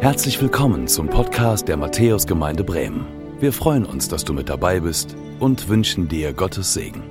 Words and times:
Herzlich 0.00 0.40
willkommen 0.40 0.88
zum 0.88 1.10
Podcast 1.10 1.68
der 1.68 1.76
Matthäusgemeinde 1.76 2.64
Bremen. 2.64 3.04
Wir 3.38 3.52
freuen 3.52 3.84
uns, 3.84 4.08
dass 4.08 4.24
du 4.24 4.32
mit 4.32 4.48
dabei 4.48 4.80
bist 4.80 5.14
und 5.40 5.68
wünschen 5.68 6.08
dir 6.08 6.32
Gottes 6.32 6.72
Segen. 6.72 7.02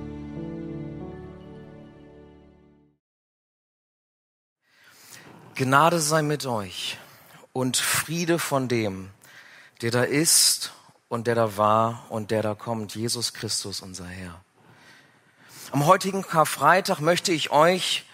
Gnade 5.54 6.00
sei 6.00 6.24
mit 6.24 6.48
euch 6.48 6.98
und 7.54 7.78
Friede 7.78 8.40
von 8.40 8.68
dem, 8.68 9.12
der 9.84 9.92
da 9.92 10.02
ist 10.02 10.74
und 11.10 11.28
der 11.28 11.36
da 11.36 11.58
war 11.58 12.08
und 12.10 12.32
der 12.32 12.42
da 12.42 12.56
kommt, 12.56 12.96
Jesus 12.96 13.34
Christus, 13.34 13.82
unser 13.82 14.08
Herr. 14.08 14.42
Am 15.72 15.86
heutigen 15.86 16.24
Karfreitag 16.24 17.02
möchte 17.02 17.32
ich 17.34 17.52
euch 17.52 18.06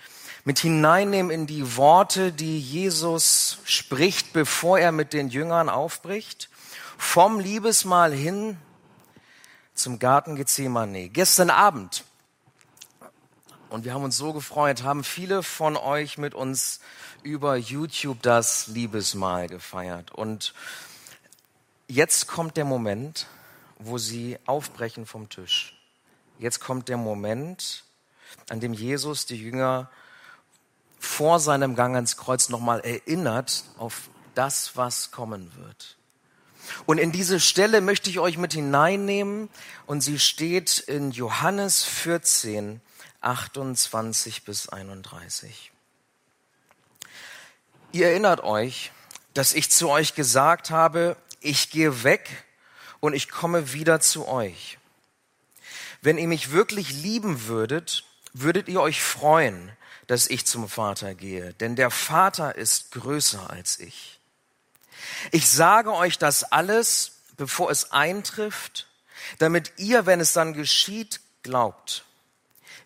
mit 0.45 0.59
hineinnehmen 0.59 1.31
in 1.31 1.47
die 1.47 1.75
Worte, 1.75 2.31
die 2.31 2.59
Jesus 2.59 3.57
spricht, 3.65 4.31
bevor 4.31 4.77
er 4.77 4.91
mit 4.91 5.11
den 5.11 5.29
Jüngern 5.29 5.69
aufbricht. 5.69 6.49
Vom 6.97 7.39
Liebesmahl 7.39 8.13
hin 8.13 8.57
zum 9.73 9.97
Garten 9.97 10.35
Gethsemane. 10.35 11.09
Gestern 11.09 11.49
Abend. 11.49 12.05
Und 13.69 13.85
wir 13.85 13.93
haben 13.95 14.03
uns 14.03 14.17
so 14.17 14.33
gefreut, 14.33 14.83
haben 14.83 15.03
viele 15.03 15.41
von 15.41 15.75
euch 15.75 16.19
mit 16.19 16.35
uns 16.35 16.79
über 17.23 17.57
YouTube 17.57 18.21
das 18.21 18.67
Liebesmahl 18.67 19.47
gefeiert. 19.47 20.11
Und 20.11 20.53
jetzt 21.87 22.27
kommt 22.27 22.55
der 22.55 22.65
Moment, 22.65 23.25
wo 23.79 23.97
sie 23.97 24.37
aufbrechen 24.45 25.07
vom 25.07 25.27
Tisch. 25.27 25.75
Jetzt 26.37 26.59
kommt 26.59 26.87
der 26.87 26.97
Moment, 26.97 27.83
an 28.49 28.59
dem 28.59 28.73
Jesus 28.73 29.25
die 29.25 29.41
Jünger 29.41 29.89
vor 30.99 31.39
seinem 31.39 31.75
Gang 31.75 31.95
ans 31.95 32.17
Kreuz 32.17 32.49
nochmal 32.49 32.79
erinnert 32.81 33.65
auf 33.77 34.09
das, 34.33 34.75
was 34.75 35.11
kommen 35.11 35.51
wird. 35.57 35.97
Und 36.85 36.97
in 36.97 37.11
diese 37.11 37.39
Stelle 37.39 37.81
möchte 37.81 38.09
ich 38.09 38.19
euch 38.19 38.37
mit 38.37 38.53
hineinnehmen 38.53 39.49
und 39.85 40.01
sie 40.01 40.19
steht 40.19 40.79
in 40.79 41.11
Johannes 41.11 41.83
14, 41.83 42.81
28 43.21 44.43
bis 44.43 44.69
31. 44.69 45.71
Ihr 47.91 48.09
erinnert 48.09 48.43
euch, 48.43 48.91
dass 49.33 49.53
ich 49.53 49.71
zu 49.71 49.89
euch 49.89 50.15
gesagt 50.15 50.69
habe, 50.69 51.17
ich 51.39 51.69
gehe 51.69 52.03
weg 52.03 52.45
und 52.99 53.13
ich 53.13 53.29
komme 53.29 53.73
wieder 53.73 53.99
zu 53.99 54.27
euch. 54.27 54.77
Wenn 56.01 56.17
ihr 56.17 56.27
mich 56.27 56.51
wirklich 56.51 56.91
lieben 56.91 57.47
würdet, 57.47 58.03
würdet 58.33 58.67
ihr 58.67 58.81
euch 58.81 59.01
freuen, 59.01 59.71
dass 60.07 60.27
ich 60.27 60.45
zum 60.45 60.69
Vater 60.69 61.15
gehe, 61.15 61.53
denn 61.55 61.75
der 61.75 61.91
Vater 61.91 62.55
ist 62.55 62.91
größer 62.91 63.49
als 63.49 63.79
ich. 63.79 64.19
Ich 65.31 65.49
sage 65.49 65.93
euch 65.93 66.17
das 66.17 66.43
alles, 66.43 67.13
bevor 67.37 67.71
es 67.71 67.91
eintrifft, 67.91 68.87
damit 69.39 69.73
ihr, 69.77 70.05
wenn 70.05 70.19
es 70.19 70.33
dann 70.33 70.53
geschieht, 70.53 71.21
glaubt. 71.43 72.05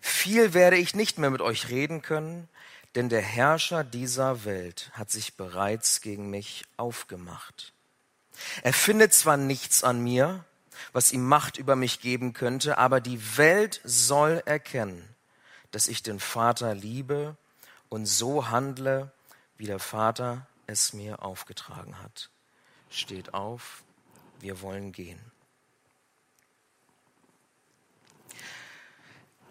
Viel 0.02 0.54
werde 0.54 0.78
ich 0.78 0.96
nicht 0.96 1.18
mehr 1.18 1.30
mit 1.30 1.42
euch 1.42 1.70
reden 1.70 2.02
können, 2.02 2.48
denn 2.96 3.10
der 3.10 3.22
Herrscher 3.22 3.84
dieser 3.84 4.46
Welt 4.46 4.90
hat 4.94 5.12
sich 5.12 5.36
bereits 5.36 6.02
gegen 6.02 6.30
mich 6.30 6.64
aufgemacht. 6.78 7.74
Er 8.64 8.74
findet 8.74 9.14
zwar 9.14 9.38
nichts 9.38 9.84
an 9.84 10.02
mir, 10.02 10.46
was 10.94 11.12
ihm 11.12 11.26
Macht 11.26 11.58
über 11.58 11.76
mich 11.76 12.00
geben 12.00 12.34
könnte, 12.34 12.78
aber 12.78 13.02
die 13.02 13.38
Welt 13.38 13.82
soll 13.84 14.42
erkennen, 14.46 15.04
dass 15.72 15.88
ich 15.88 16.04
den 16.04 16.20
Vater 16.20 16.74
liebe 16.74 17.36
und 17.90 18.06
so 18.06 18.50
handle, 18.50 19.12
wie 19.58 19.66
der 19.66 19.80
Vater 19.80 20.48
es 20.68 20.94
mir 20.94 21.24
aufgetragen 21.24 22.02
hat. 22.02 22.30
Steht 22.90 23.34
auf, 23.34 23.84
wir 24.40 24.62
wollen 24.62 24.92
gehen. 24.92 25.20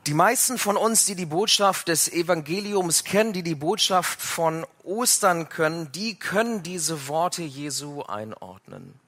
Die 0.06 0.14
meisten 0.14 0.56
von 0.56 0.78
uns, 0.78 1.04
die 1.04 1.16
die 1.16 1.26
Botschaft 1.26 1.88
des 1.88 2.10
Evangeliums 2.10 3.04
kennen, 3.04 3.34
die 3.34 3.42
die 3.42 3.54
Botschaft 3.54 4.22
von 4.22 4.66
Ostern 4.82 5.50
können, 5.50 5.92
die 5.92 6.18
können 6.18 6.62
diese 6.62 7.08
Worte 7.08 7.42
Jesu 7.42 8.02
einordnen. 8.04 8.98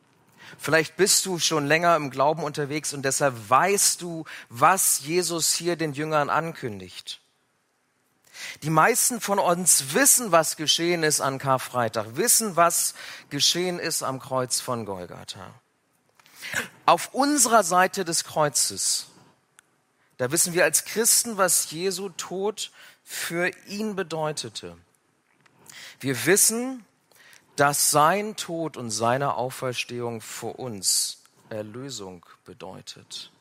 Vielleicht 0.59 0.97
bist 0.97 1.27
du 1.27 1.39
schon 1.39 1.67
länger 1.67 1.97
im 1.97 2.11
Glauben 2.11 2.43
unterwegs 2.43 2.93
und 2.93 3.03
deshalb 3.03 3.35
weißt 3.49 4.03
du, 4.03 4.25
was 4.49 5.01
Jesus 5.01 5.53
hier 5.53 5.77
den 5.77 5.93
Jüngern 5.93 6.31
ankündigt. 6.31 7.21
Die 8.63 8.71
meisten 8.71 9.21
von 9.21 9.39
uns 9.39 9.95
wissen, 9.95 10.33
was 10.33 10.57
geschehen 10.57 11.03
ist 11.03 11.21
an 11.21 11.39
Karfreitag, 11.39 12.17
wissen, 12.17 12.57
was 12.57 12.95
geschehen 13.29 13.79
ist 13.79 14.03
am 14.03 14.19
Kreuz 14.19 14.61
von 14.61 14.85
Golgatha. 14.85 15.55
Auf 16.87 17.15
unserer 17.15 17.63
Seite 17.63 18.05
des 18.05 18.25
Kreuzes, 18.25 19.07
da 20.17 20.33
wissen 20.33 20.53
wir 20.53 20.65
als 20.65 20.85
Christen, 20.85 21.37
was 21.37 21.71
Jesu 21.71 22.09
Tod 22.11 22.73
für 23.05 23.51
ihn 23.67 23.97
bedeutete. 23.97 24.77
Wir 26.01 26.27
wissen, 26.27 26.85
dass 27.57 27.91
sein 27.91 28.37
Tod 28.37 28.77
und 28.77 28.91
seine 28.91 29.35
Auferstehung 29.35 30.21
für 30.21 30.55
uns 30.55 31.23
Erlösung 31.49 32.25
bedeutet. 32.45 33.33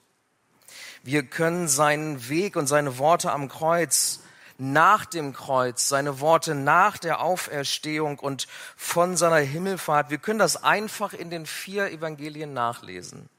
Wir 1.03 1.23
können 1.23 1.67
seinen 1.67 2.29
Weg 2.29 2.55
und 2.55 2.67
seine 2.67 2.97
Worte 2.97 3.31
am 3.31 3.47
Kreuz 3.47 4.21
nach 4.59 5.05
dem 5.05 5.31
Kreuz, 5.31 5.87
seine 5.87 6.19
Worte 6.19 6.53
nach 6.53 6.97
der 6.97 7.21
Auferstehung 7.21 8.19
und 8.19 8.47
von 8.75 9.15
seiner 9.15 9.37
Himmelfahrt. 9.37 10.09
Wir 10.09 10.17
können 10.17 10.39
das 10.39 10.61
einfach 10.61 11.13
in 11.13 11.29
den 11.29 11.45
vier 11.45 11.89
Evangelien 11.91 12.53
nachlesen. 12.53 13.29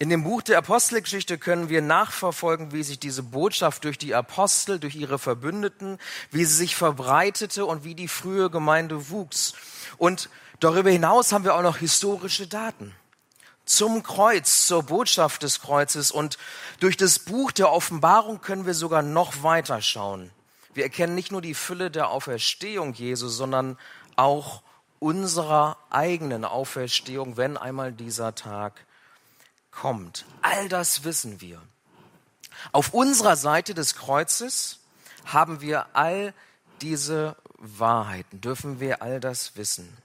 In 0.00 0.08
dem 0.08 0.24
Buch 0.24 0.40
der 0.40 0.56
Apostelgeschichte 0.56 1.36
können 1.36 1.68
wir 1.68 1.82
nachverfolgen, 1.82 2.72
wie 2.72 2.82
sich 2.82 2.98
diese 2.98 3.22
Botschaft 3.22 3.84
durch 3.84 3.98
die 3.98 4.14
Apostel, 4.14 4.78
durch 4.78 4.96
ihre 4.96 5.18
Verbündeten, 5.18 5.98
wie 6.30 6.46
sie 6.46 6.54
sich 6.54 6.74
verbreitete 6.74 7.66
und 7.66 7.84
wie 7.84 7.94
die 7.94 8.08
frühe 8.08 8.48
Gemeinde 8.48 9.10
wuchs. 9.10 9.52
Und 9.98 10.30
darüber 10.58 10.88
hinaus 10.88 11.32
haben 11.32 11.44
wir 11.44 11.54
auch 11.54 11.60
noch 11.60 11.76
historische 11.76 12.46
Daten 12.46 12.94
zum 13.66 14.02
Kreuz, 14.02 14.66
zur 14.66 14.84
Botschaft 14.84 15.42
des 15.42 15.60
Kreuzes. 15.60 16.10
Und 16.10 16.38
durch 16.80 16.96
das 16.96 17.18
Buch 17.18 17.52
der 17.52 17.70
Offenbarung 17.70 18.40
können 18.40 18.64
wir 18.64 18.72
sogar 18.72 19.02
noch 19.02 19.42
weiter 19.42 19.82
schauen. 19.82 20.30
Wir 20.72 20.84
erkennen 20.84 21.14
nicht 21.14 21.30
nur 21.30 21.42
die 21.42 21.52
Fülle 21.52 21.90
der 21.90 22.08
Auferstehung 22.08 22.94
Jesu, 22.94 23.28
sondern 23.28 23.76
auch 24.16 24.62
unserer 24.98 25.76
eigenen 25.90 26.46
Auferstehung, 26.46 27.36
wenn 27.36 27.58
einmal 27.58 27.92
dieser 27.92 28.34
Tag 28.34 28.86
kommt. 29.70 30.24
All 30.42 30.68
das 30.68 31.04
wissen 31.04 31.40
wir. 31.40 31.60
Auf 32.72 32.92
unserer 32.92 33.36
Seite 33.36 33.74
des 33.74 33.94
Kreuzes 33.94 34.80
haben 35.24 35.60
wir 35.60 35.94
all 35.94 36.34
diese 36.82 37.36
Wahrheiten, 37.56 38.40
dürfen 38.40 38.80
wir 38.80 39.02
all 39.02 39.20
das 39.20 39.56
wissen. 39.56 39.96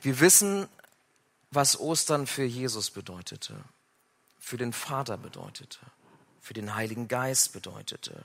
Wir 0.00 0.20
wissen, 0.20 0.68
was 1.50 1.78
Ostern 1.78 2.26
für 2.26 2.44
Jesus 2.44 2.90
bedeutete, 2.90 3.56
für 4.38 4.56
den 4.56 4.72
Vater 4.72 5.16
bedeutete, 5.16 5.78
für 6.40 6.54
den 6.54 6.74
Heiligen 6.74 7.08
Geist 7.08 7.52
bedeutete. 7.52 8.24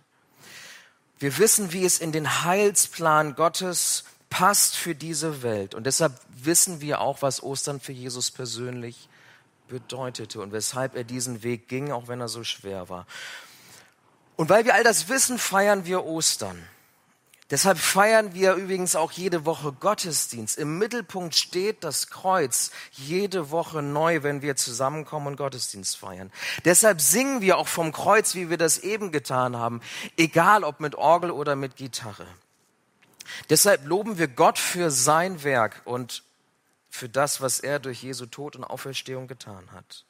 Wir 1.19 1.37
wissen, 1.37 1.73
wie 1.73 1.83
es 1.83 1.99
in 1.99 2.11
den 2.11 2.43
Heilsplan 2.43 3.35
Gottes 3.35 4.03
passt 4.29 4.75
für 4.75 4.95
diese 4.95 5.41
Welt. 5.41 5.73
Und 5.73 5.85
deshalb 5.85 6.19
wissen 6.29 6.81
wir 6.81 7.01
auch, 7.01 7.21
was 7.21 7.41
Ostern 7.41 7.79
für 7.79 7.91
Jesus 7.91 8.31
persönlich 8.31 9.09
bedeutete 9.67 10.41
und 10.41 10.51
weshalb 10.51 10.95
er 10.95 11.03
diesen 11.03 11.43
Weg 11.43 11.67
ging, 11.67 11.91
auch 11.91 12.07
wenn 12.07 12.21
er 12.21 12.27
so 12.27 12.43
schwer 12.43 12.89
war. 12.89 13.05
Und 14.35 14.49
weil 14.49 14.65
wir 14.65 14.75
all 14.75 14.83
das 14.83 15.09
wissen, 15.09 15.39
feiern 15.39 15.85
wir 15.85 16.05
Ostern. 16.05 16.63
Deshalb 17.49 17.77
feiern 17.77 18.33
wir 18.33 18.55
übrigens 18.55 18.97
auch 18.97 19.11
jede 19.13 19.45
Woche 19.45 19.71
Gottesdienst. 19.71 20.57
Im 20.57 20.77
Mittelpunkt 20.77 21.33
steht 21.33 21.83
das 21.83 22.09
Kreuz 22.09 22.71
jede 22.91 23.51
Woche 23.51 23.81
neu, 23.81 24.21
wenn 24.21 24.41
wir 24.41 24.57
zusammenkommen 24.57 25.27
und 25.27 25.37
Gottesdienst 25.37 25.95
feiern. 25.95 26.31
Deshalb 26.65 26.99
singen 26.99 27.39
wir 27.39 27.57
auch 27.57 27.69
vom 27.69 27.93
Kreuz, 27.93 28.35
wie 28.35 28.49
wir 28.49 28.57
das 28.57 28.79
eben 28.79 29.13
getan 29.13 29.55
haben, 29.55 29.81
egal 30.17 30.65
ob 30.65 30.81
mit 30.81 30.95
Orgel 30.95 31.31
oder 31.31 31.55
mit 31.55 31.77
Gitarre. 31.77 32.27
Deshalb 33.49 33.85
loben 33.85 34.17
wir 34.17 34.27
Gott 34.27 34.59
für 34.59 34.91
sein 34.91 35.43
Werk 35.43 35.81
und 35.85 36.23
für 36.97 37.09
das, 37.09 37.41
was 37.41 37.59
er 37.59 37.79
durch 37.79 38.03
Jesu 38.03 38.25
Tod 38.25 38.55
und 38.55 38.63
Auferstehung 38.63 39.27
getan 39.27 39.71
hat. 39.71 40.03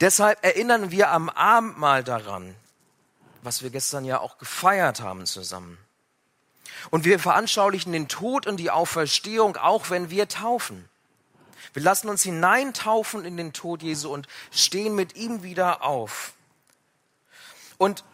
Deshalb 0.00 0.42
erinnern 0.44 0.90
wir 0.90 1.10
am 1.10 1.28
Abendmahl 1.28 2.04
daran, 2.04 2.54
was 3.42 3.62
wir 3.62 3.70
gestern 3.70 4.04
ja 4.04 4.20
auch 4.20 4.38
gefeiert 4.38 5.00
haben 5.00 5.26
zusammen. 5.26 5.78
Und 6.90 7.04
wir 7.04 7.18
veranschaulichen 7.18 7.92
den 7.92 8.08
Tod 8.08 8.46
und 8.46 8.58
die 8.58 8.70
Auferstehung, 8.70 9.56
auch 9.56 9.90
wenn 9.90 10.10
wir 10.10 10.28
taufen. 10.28 10.88
Wir 11.72 11.82
lassen 11.82 12.08
uns 12.08 12.22
hineintaufen 12.22 13.24
in 13.24 13.36
den 13.36 13.52
Tod 13.52 13.82
Jesu 13.82 14.12
und 14.12 14.28
stehen 14.50 14.94
mit 14.94 15.16
ihm 15.16 15.42
wieder 15.42 15.82
auf. 15.82 16.32
Und 17.78 18.04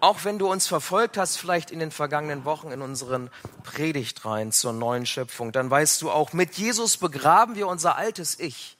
Auch 0.00 0.24
wenn 0.24 0.38
du 0.38 0.50
uns 0.50 0.66
verfolgt 0.66 1.18
hast, 1.18 1.36
vielleicht 1.36 1.70
in 1.70 1.78
den 1.78 1.90
vergangenen 1.90 2.46
Wochen 2.46 2.70
in 2.70 2.80
unseren 2.80 3.30
Predigtreihen 3.64 4.50
zur 4.50 4.72
neuen 4.72 5.04
Schöpfung, 5.04 5.52
dann 5.52 5.70
weißt 5.70 6.00
du 6.00 6.10
auch, 6.10 6.32
mit 6.32 6.54
Jesus 6.54 6.96
begraben 6.96 7.54
wir 7.54 7.68
unser 7.68 7.96
altes 7.96 8.38
Ich. 8.40 8.78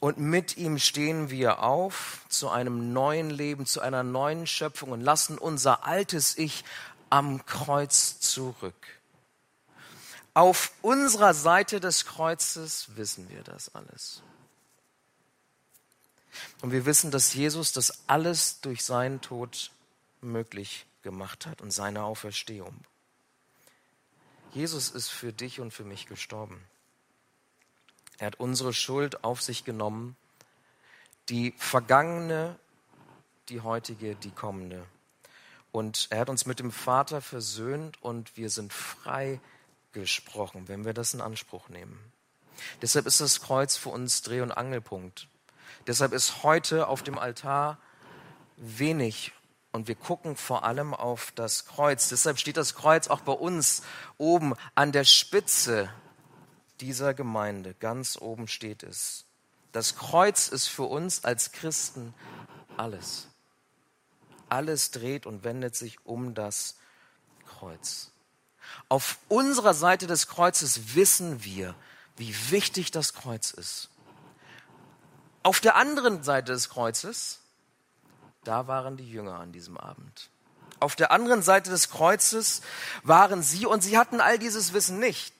Und 0.00 0.18
mit 0.18 0.56
ihm 0.56 0.78
stehen 0.78 1.28
wir 1.28 1.62
auf 1.62 2.20
zu 2.28 2.48
einem 2.48 2.92
neuen 2.92 3.30
Leben, 3.30 3.66
zu 3.66 3.80
einer 3.80 4.02
neuen 4.02 4.46
Schöpfung 4.46 4.92
und 4.92 5.00
lassen 5.02 5.36
unser 5.36 5.84
altes 5.84 6.38
Ich 6.38 6.64
am 7.10 7.44
Kreuz 7.44 8.18
zurück. 8.20 8.74
Auf 10.34 10.72
unserer 10.82 11.34
Seite 11.34 11.80
des 11.80 12.06
Kreuzes 12.06 12.96
wissen 12.96 13.28
wir 13.28 13.42
das 13.42 13.74
alles. 13.74 14.22
Und 16.62 16.70
wir 16.70 16.86
wissen, 16.86 17.10
dass 17.10 17.34
Jesus 17.34 17.72
das 17.72 18.04
alles 18.06 18.60
durch 18.60 18.84
seinen 18.84 19.20
Tod 19.20 19.72
möglich 20.20 20.86
gemacht 21.02 21.46
hat 21.46 21.60
und 21.60 21.70
seine 21.70 22.04
Auferstehung. 22.04 22.84
Jesus 24.52 24.90
ist 24.90 25.08
für 25.08 25.32
dich 25.32 25.60
und 25.60 25.72
für 25.72 25.84
mich 25.84 26.06
gestorben. 26.06 26.64
Er 28.18 28.28
hat 28.28 28.40
unsere 28.40 28.72
Schuld 28.72 29.22
auf 29.22 29.42
sich 29.42 29.64
genommen, 29.64 30.16
die 31.28 31.54
vergangene, 31.56 32.58
die 33.48 33.60
heutige, 33.60 34.14
die 34.16 34.30
kommende. 34.30 34.84
Und 35.70 36.08
er 36.10 36.20
hat 36.20 36.30
uns 36.30 36.46
mit 36.46 36.58
dem 36.58 36.72
Vater 36.72 37.20
versöhnt 37.20 38.02
und 38.02 38.36
wir 38.36 38.50
sind 38.50 38.72
frei 38.72 39.40
gesprochen, 39.92 40.68
wenn 40.68 40.84
wir 40.84 40.94
das 40.94 41.14
in 41.14 41.20
Anspruch 41.20 41.68
nehmen. 41.68 41.98
Deshalb 42.82 43.06
ist 43.06 43.20
das 43.20 43.40
Kreuz 43.40 43.76
für 43.76 43.90
uns 43.90 44.22
Dreh- 44.22 44.40
und 44.40 44.52
Angelpunkt. 44.52 45.28
Deshalb 45.86 46.12
ist 46.12 46.42
heute 46.42 46.88
auf 46.88 47.02
dem 47.02 47.18
Altar 47.18 47.78
wenig 48.56 49.32
und 49.78 49.86
wir 49.86 49.94
gucken 49.94 50.34
vor 50.34 50.64
allem 50.64 50.92
auf 50.92 51.30
das 51.36 51.66
Kreuz. 51.66 52.08
Deshalb 52.08 52.40
steht 52.40 52.56
das 52.56 52.74
Kreuz 52.74 53.06
auch 53.06 53.20
bei 53.20 53.30
uns 53.30 53.82
oben 54.16 54.54
an 54.74 54.90
der 54.90 55.04
Spitze 55.04 55.88
dieser 56.80 57.14
Gemeinde. 57.14 57.74
Ganz 57.74 58.20
oben 58.20 58.48
steht 58.48 58.82
es. 58.82 59.24
Das 59.70 59.94
Kreuz 59.94 60.48
ist 60.48 60.66
für 60.66 60.82
uns 60.82 61.24
als 61.24 61.52
Christen 61.52 62.12
alles. 62.76 63.28
Alles 64.48 64.90
dreht 64.90 65.26
und 65.26 65.44
wendet 65.44 65.76
sich 65.76 66.04
um 66.04 66.34
das 66.34 66.74
Kreuz. 67.46 68.10
Auf 68.88 69.18
unserer 69.28 69.74
Seite 69.74 70.08
des 70.08 70.26
Kreuzes 70.26 70.96
wissen 70.96 71.44
wir, 71.44 71.76
wie 72.16 72.34
wichtig 72.50 72.90
das 72.90 73.14
Kreuz 73.14 73.52
ist. 73.52 73.90
Auf 75.44 75.60
der 75.60 75.76
anderen 75.76 76.24
Seite 76.24 76.50
des 76.50 76.68
Kreuzes, 76.68 77.38
da 78.48 78.66
waren 78.66 78.96
die 78.96 79.10
Jünger 79.10 79.34
an 79.34 79.52
diesem 79.52 79.76
Abend. 79.76 80.30
Auf 80.80 80.96
der 80.96 81.12
anderen 81.12 81.42
Seite 81.42 81.70
des 81.70 81.90
Kreuzes 81.90 82.62
waren 83.02 83.42
sie 83.42 83.66
und 83.66 83.82
sie 83.82 83.98
hatten 83.98 84.22
all 84.22 84.38
dieses 84.38 84.72
Wissen 84.72 84.98
nicht. 84.98 85.34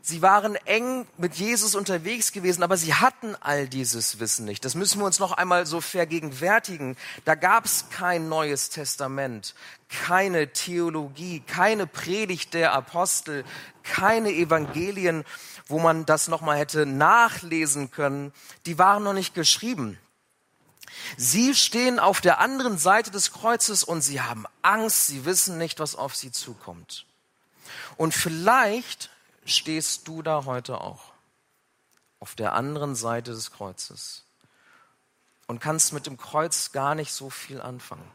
Sie 0.00 0.22
waren 0.22 0.54
eng 0.66 1.04
mit 1.16 1.34
Jesus 1.34 1.74
unterwegs 1.74 2.30
gewesen, 2.30 2.62
aber 2.62 2.76
sie 2.76 2.94
hatten 2.94 3.34
all 3.40 3.66
dieses 3.66 4.20
Wissen 4.20 4.44
nicht. 4.44 4.64
Das 4.64 4.76
müssen 4.76 5.00
wir 5.00 5.04
uns 5.04 5.18
noch 5.18 5.32
einmal 5.32 5.66
so 5.66 5.80
vergegenwärtigen. 5.80 6.96
Da 7.24 7.34
gab 7.34 7.64
es 7.64 7.86
kein 7.90 8.28
neues 8.28 8.70
Testament, 8.70 9.56
keine 9.88 10.52
Theologie, 10.52 11.40
keine 11.40 11.88
Predigt 11.88 12.54
der 12.54 12.72
Apostel, 12.72 13.44
keine 13.82 14.30
Evangelien, 14.30 15.24
wo 15.66 15.80
man 15.80 16.06
das 16.06 16.28
noch 16.28 16.40
mal 16.40 16.56
hätte 16.56 16.86
nachlesen 16.86 17.90
können. 17.90 18.32
Die 18.64 18.78
waren 18.78 19.02
noch 19.02 19.12
nicht 19.12 19.34
geschrieben. 19.34 19.98
Sie 21.16 21.54
stehen 21.54 21.98
auf 21.98 22.20
der 22.20 22.38
anderen 22.38 22.78
Seite 22.78 23.10
des 23.10 23.32
Kreuzes 23.32 23.84
und 23.84 24.02
sie 24.02 24.20
haben 24.20 24.46
Angst, 24.62 25.06
sie 25.06 25.24
wissen 25.24 25.58
nicht, 25.58 25.80
was 25.80 25.94
auf 25.94 26.14
sie 26.14 26.32
zukommt. 26.32 27.06
Und 27.96 28.14
vielleicht 28.14 29.10
stehst 29.44 30.06
du 30.08 30.22
da 30.22 30.44
heute 30.44 30.80
auch 30.80 31.12
auf 32.20 32.34
der 32.34 32.52
anderen 32.52 32.94
Seite 32.94 33.32
des 33.32 33.52
Kreuzes 33.52 34.24
und 35.46 35.60
kannst 35.60 35.92
mit 35.92 36.06
dem 36.06 36.16
Kreuz 36.16 36.72
gar 36.72 36.94
nicht 36.94 37.12
so 37.12 37.30
viel 37.30 37.60
anfangen. 37.60 38.08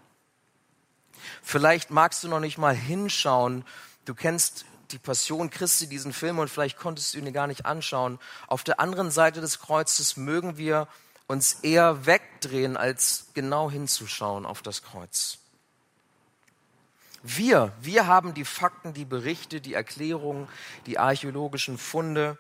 Vielleicht 1.42 1.90
magst 1.90 2.24
du 2.24 2.28
noch 2.28 2.40
nicht 2.40 2.58
mal 2.58 2.76
hinschauen. 2.76 3.66
Du 4.06 4.14
kennst 4.14 4.66
die 4.92 5.00
Passion 5.00 5.50
Christi, 5.50 5.88
diesen 5.88 6.14
Film, 6.14 6.40
und 6.40 6.50
vielleicht 6.50 6.78
konntest 6.78 7.14
du 7.14 7.18
ihn 7.18 7.34
gar 7.34 7.48
nicht 7.48 7.66
anschauen. 7.66 8.20
Auf 8.48 8.64
der 8.64 8.80
anderen 8.80 9.10
Seite 9.10 9.42
des 9.42 9.60
Kreuzes 9.60 10.18
mögen 10.18 10.58
wir 10.58 10.88
uns 11.28 11.60
eher 11.62 12.06
wegdrehen, 12.06 12.78
als 12.78 13.28
genau 13.34 13.70
hinzuschauen 13.70 14.46
auf 14.46 14.62
das 14.62 14.84
Kreuz. 14.84 15.40
Wir, 17.24 17.72
wir 17.82 18.06
haben 18.06 18.34
die 18.34 18.44
Fakten, 18.44 18.94
die 18.94 19.06
Berichte, 19.06 19.62
die 19.62 19.74
Erklärungen, 19.74 20.50
die 20.86 21.00
archäologischen 21.00 21.78
Funde. 21.78 22.38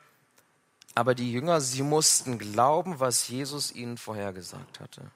Aber 0.93 1.15
die 1.15 1.31
Jünger, 1.31 1.61
sie 1.61 1.81
mussten 1.81 2.37
glauben, 2.37 2.99
was 2.99 3.27
Jesus 3.29 3.71
ihnen 3.71 3.97
vorhergesagt 3.97 4.79
hatte. 4.79 5.09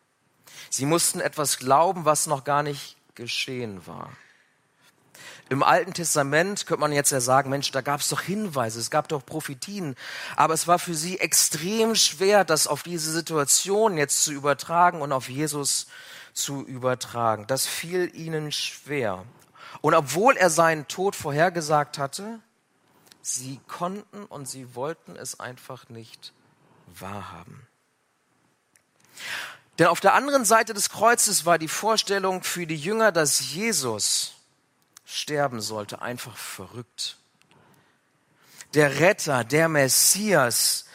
Sie 0.70 0.86
mussten 0.86 1.20
etwas 1.20 1.60
glauben, 1.60 2.06
was 2.06 2.28
noch 2.28 2.46
gar 2.46 2.64
nicht 2.64 2.96
geschehen 3.14 3.86
war. 3.86 4.12
Im 5.50 5.64
Alten 5.64 5.94
Testament 5.94 6.66
könnte 6.66 6.82
man 6.82 6.92
jetzt 6.92 7.12
ja 7.12 7.22
sagen, 7.22 7.50
Mensch, 7.50 7.72
da 7.72 7.82
gab 7.82 8.02
es 8.02 8.10
doch 8.10 8.22
Hinweise, 8.22 8.80
es 8.80 8.92
gab 8.92 9.08
doch 9.08 9.26
Prophetien, 9.26 9.96
aber 10.36 10.54
es 10.54 10.68
war 10.68 10.78
für 10.78 10.94
sie 10.94 11.20
extrem 11.20 11.96
schwer, 11.96 12.44
das 12.44 12.68
auf 12.68 12.84
diese 12.84 13.12
Situation 13.12 13.98
jetzt 13.98 14.24
zu 14.24 14.34
übertragen 14.34 15.02
und 15.02 15.12
auf 15.12 15.30
Jesus 15.30 15.88
zu 16.34 16.66
übertragen. 16.66 17.48
Das 17.48 17.66
fiel 17.66 18.12
ihnen 18.14 18.52
schwer. 18.52 19.24
Und 19.82 19.94
obwohl 19.94 20.36
er 20.36 20.50
seinen 20.50 20.88
Tod 20.88 21.16
vorhergesagt 21.16 21.98
hatte, 21.98 22.40
sie 23.22 23.60
konnten 23.68 24.26
und 24.26 24.50
sie 24.50 24.76
wollten 24.76 25.16
es 25.16 25.40
einfach 25.40 25.88
nicht 25.90 26.34
wahrhaben. 26.88 27.68
Denn 29.80 29.88
auf 29.88 30.00
der 30.00 30.14
anderen 30.14 30.44
Seite 30.44 30.74
des 30.74 30.90
Kreuzes 30.90 31.46
war 31.46 31.58
die 31.58 31.68
Vorstellung 31.68 32.44
für 32.44 32.66
die 32.66 32.76
Jünger, 32.76 33.12
dass 33.12 33.54
Jesus 33.54 34.37
sterben 35.08 35.62
sollte, 35.62 36.02
einfach 36.02 36.36
verrückt. 36.36 37.18
Der 38.74 39.00
Retter, 39.00 39.46
der 39.46 39.70
Messias, 39.70 40.86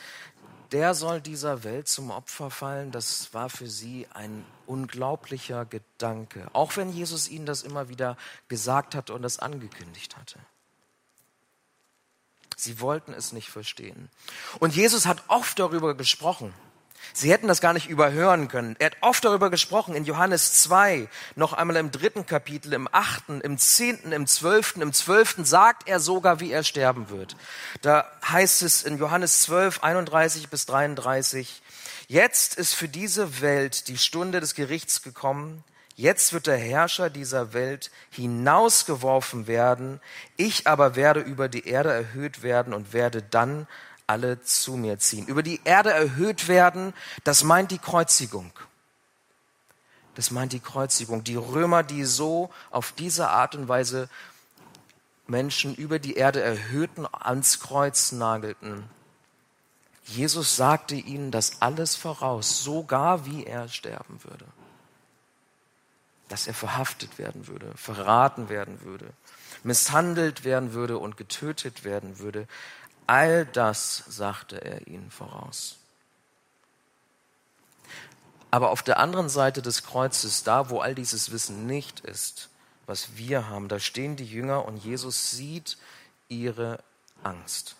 der 0.70 0.94
soll 0.94 1.22
dieser 1.22 1.64
Welt 1.64 1.88
zum 1.88 2.10
Opfer 2.10 2.50
fallen, 2.50 2.92
das 2.92 3.32
war 3.32 3.48
für 3.48 3.68
sie 3.68 4.06
ein 4.12 4.44
unglaublicher 4.66 5.64
Gedanke, 5.64 6.46
auch 6.52 6.76
wenn 6.76 6.92
Jesus 6.92 7.28
ihnen 7.28 7.46
das 7.46 7.62
immer 7.62 7.88
wieder 7.88 8.18
gesagt 8.48 8.94
hatte 8.94 9.14
und 9.14 9.22
das 9.22 9.38
angekündigt 9.38 10.16
hatte. 10.16 10.38
Sie 12.56 12.80
wollten 12.80 13.14
es 13.14 13.32
nicht 13.32 13.48
verstehen. 13.48 14.10
Und 14.60 14.76
Jesus 14.76 15.06
hat 15.06 15.24
oft 15.28 15.58
darüber 15.58 15.96
gesprochen. 15.96 16.52
Sie 17.12 17.30
hätten 17.30 17.48
das 17.48 17.60
gar 17.60 17.72
nicht 17.72 17.88
überhören 17.88 18.48
können. 18.48 18.76
Er 18.78 18.86
hat 18.86 18.96
oft 19.00 19.24
darüber 19.24 19.50
gesprochen 19.50 19.94
in 19.94 20.04
Johannes 20.04 20.62
2, 20.62 21.08
noch 21.36 21.52
einmal 21.52 21.76
im 21.76 21.90
dritten 21.90 22.26
Kapitel, 22.26 22.72
im 22.72 22.88
achten, 22.90 23.40
im 23.40 23.58
zehnten, 23.58 24.12
im 24.12 24.26
zwölften. 24.26 24.82
Im 24.82 24.92
zwölften 24.92 25.44
sagt 25.44 25.88
er 25.88 26.00
sogar, 26.00 26.40
wie 26.40 26.52
er 26.52 26.64
sterben 26.64 27.10
wird. 27.10 27.36
Da 27.82 28.10
heißt 28.26 28.62
es 28.62 28.82
in 28.82 28.98
Johannes 28.98 29.42
12, 29.42 29.82
31 29.82 30.48
bis 30.48 30.66
33, 30.66 31.62
Jetzt 32.08 32.56
ist 32.56 32.74
für 32.74 32.88
diese 32.88 33.40
Welt 33.40 33.88
die 33.88 33.96
Stunde 33.96 34.40
des 34.40 34.54
Gerichts 34.54 35.02
gekommen. 35.02 35.64
Jetzt 35.94 36.32
wird 36.32 36.46
der 36.46 36.58
Herrscher 36.58 37.10
dieser 37.10 37.52
Welt 37.54 37.90
hinausgeworfen 38.10 39.46
werden. 39.46 40.00
Ich 40.36 40.66
aber 40.66 40.96
werde 40.96 41.20
über 41.20 41.48
die 41.48 41.66
Erde 41.66 41.90
erhöht 41.90 42.42
werden 42.42 42.74
und 42.74 42.92
werde 42.92 43.22
dann 43.22 43.66
alle 44.12 44.42
zu 44.42 44.76
mir 44.76 44.98
ziehen. 44.98 45.26
Über 45.26 45.42
die 45.42 45.62
Erde 45.64 45.90
erhöht 45.90 46.46
werden, 46.46 46.92
das 47.24 47.44
meint 47.44 47.70
die 47.70 47.78
Kreuzigung. 47.78 48.52
Das 50.14 50.30
meint 50.30 50.52
die 50.52 50.60
Kreuzigung. 50.60 51.24
Die 51.24 51.36
Römer, 51.36 51.82
die 51.82 52.04
so 52.04 52.50
auf 52.70 52.92
diese 52.92 53.30
Art 53.30 53.54
und 53.54 53.68
Weise 53.68 54.10
Menschen 55.26 55.74
über 55.74 55.98
die 55.98 56.14
Erde 56.14 56.42
erhöhten, 56.42 57.06
ans 57.10 57.60
Kreuz 57.60 58.12
nagelten. 58.12 58.84
Jesus 60.04 60.56
sagte 60.56 60.94
ihnen 60.94 61.30
das 61.30 61.62
alles 61.62 61.96
voraus, 61.96 62.62
sogar 62.62 63.24
wie 63.24 63.44
er 63.44 63.68
sterben 63.68 64.22
würde. 64.24 64.44
Dass 66.28 66.46
er 66.46 66.54
verhaftet 66.54 67.18
werden 67.18 67.46
würde, 67.46 67.72
verraten 67.76 68.50
werden 68.50 68.82
würde, 68.82 69.06
misshandelt 69.62 70.44
werden 70.44 70.74
würde 70.74 70.98
und 70.98 71.16
getötet 71.16 71.84
werden 71.84 72.18
würde. 72.18 72.46
All 73.12 73.44
das 73.44 74.04
sagte 74.08 74.64
er 74.64 74.86
ihnen 74.86 75.10
voraus. 75.10 75.76
Aber 78.50 78.70
auf 78.70 78.82
der 78.82 78.98
anderen 78.98 79.28
Seite 79.28 79.60
des 79.60 79.82
Kreuzes, 79.82 80.44
da 80.44 80.70
wo 80.70 80.80
all 80.80 80.94
dieses 80.94 81.30
Wissen 81.30 81.66
nicht 81.66 82.00
ist, 82.00 82.48
was 82.86 83.18
wir 83.18 83.50
haben, 83.50 83.68
da 83.68 83.80
stehen 83.80 84.16
die 84.16 84.24
Jünger 84.24 84.64
und 84.64 84.78
Jesus 84.78 85.30
sieht 85.30 85.76
ihre 86.28 86.78
Angst. 87.22 87.76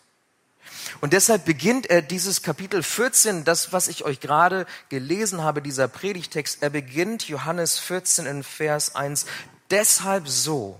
Und 1.00 1.14
deshalb 1.14 1.46
beginnt 1.46 1.86
er 1.86 2.02
dieses 2.02 2.42
Kapitel 2.42 2.82
14, 2.82 3.44
das, 3.44 3.72
was 3.72 3.88
ich 3.88 4.04
euch 4.04 4.20
gerade 4.20 4.66
gelesen 4.90 5.42
habe, 5.42 5.62
dieser 5.62 5.88
Predigtext, 5.88 6.62
er 6.62 6.68
beginnt 6.68 7.26
Johannes 7.26 7.78
14 7.78 8.26
in 8.26 8.42
Vers 8.42 8.96
1. 8.96 9.24
Deshalb 9.70 10.28
so, 10.28 10.78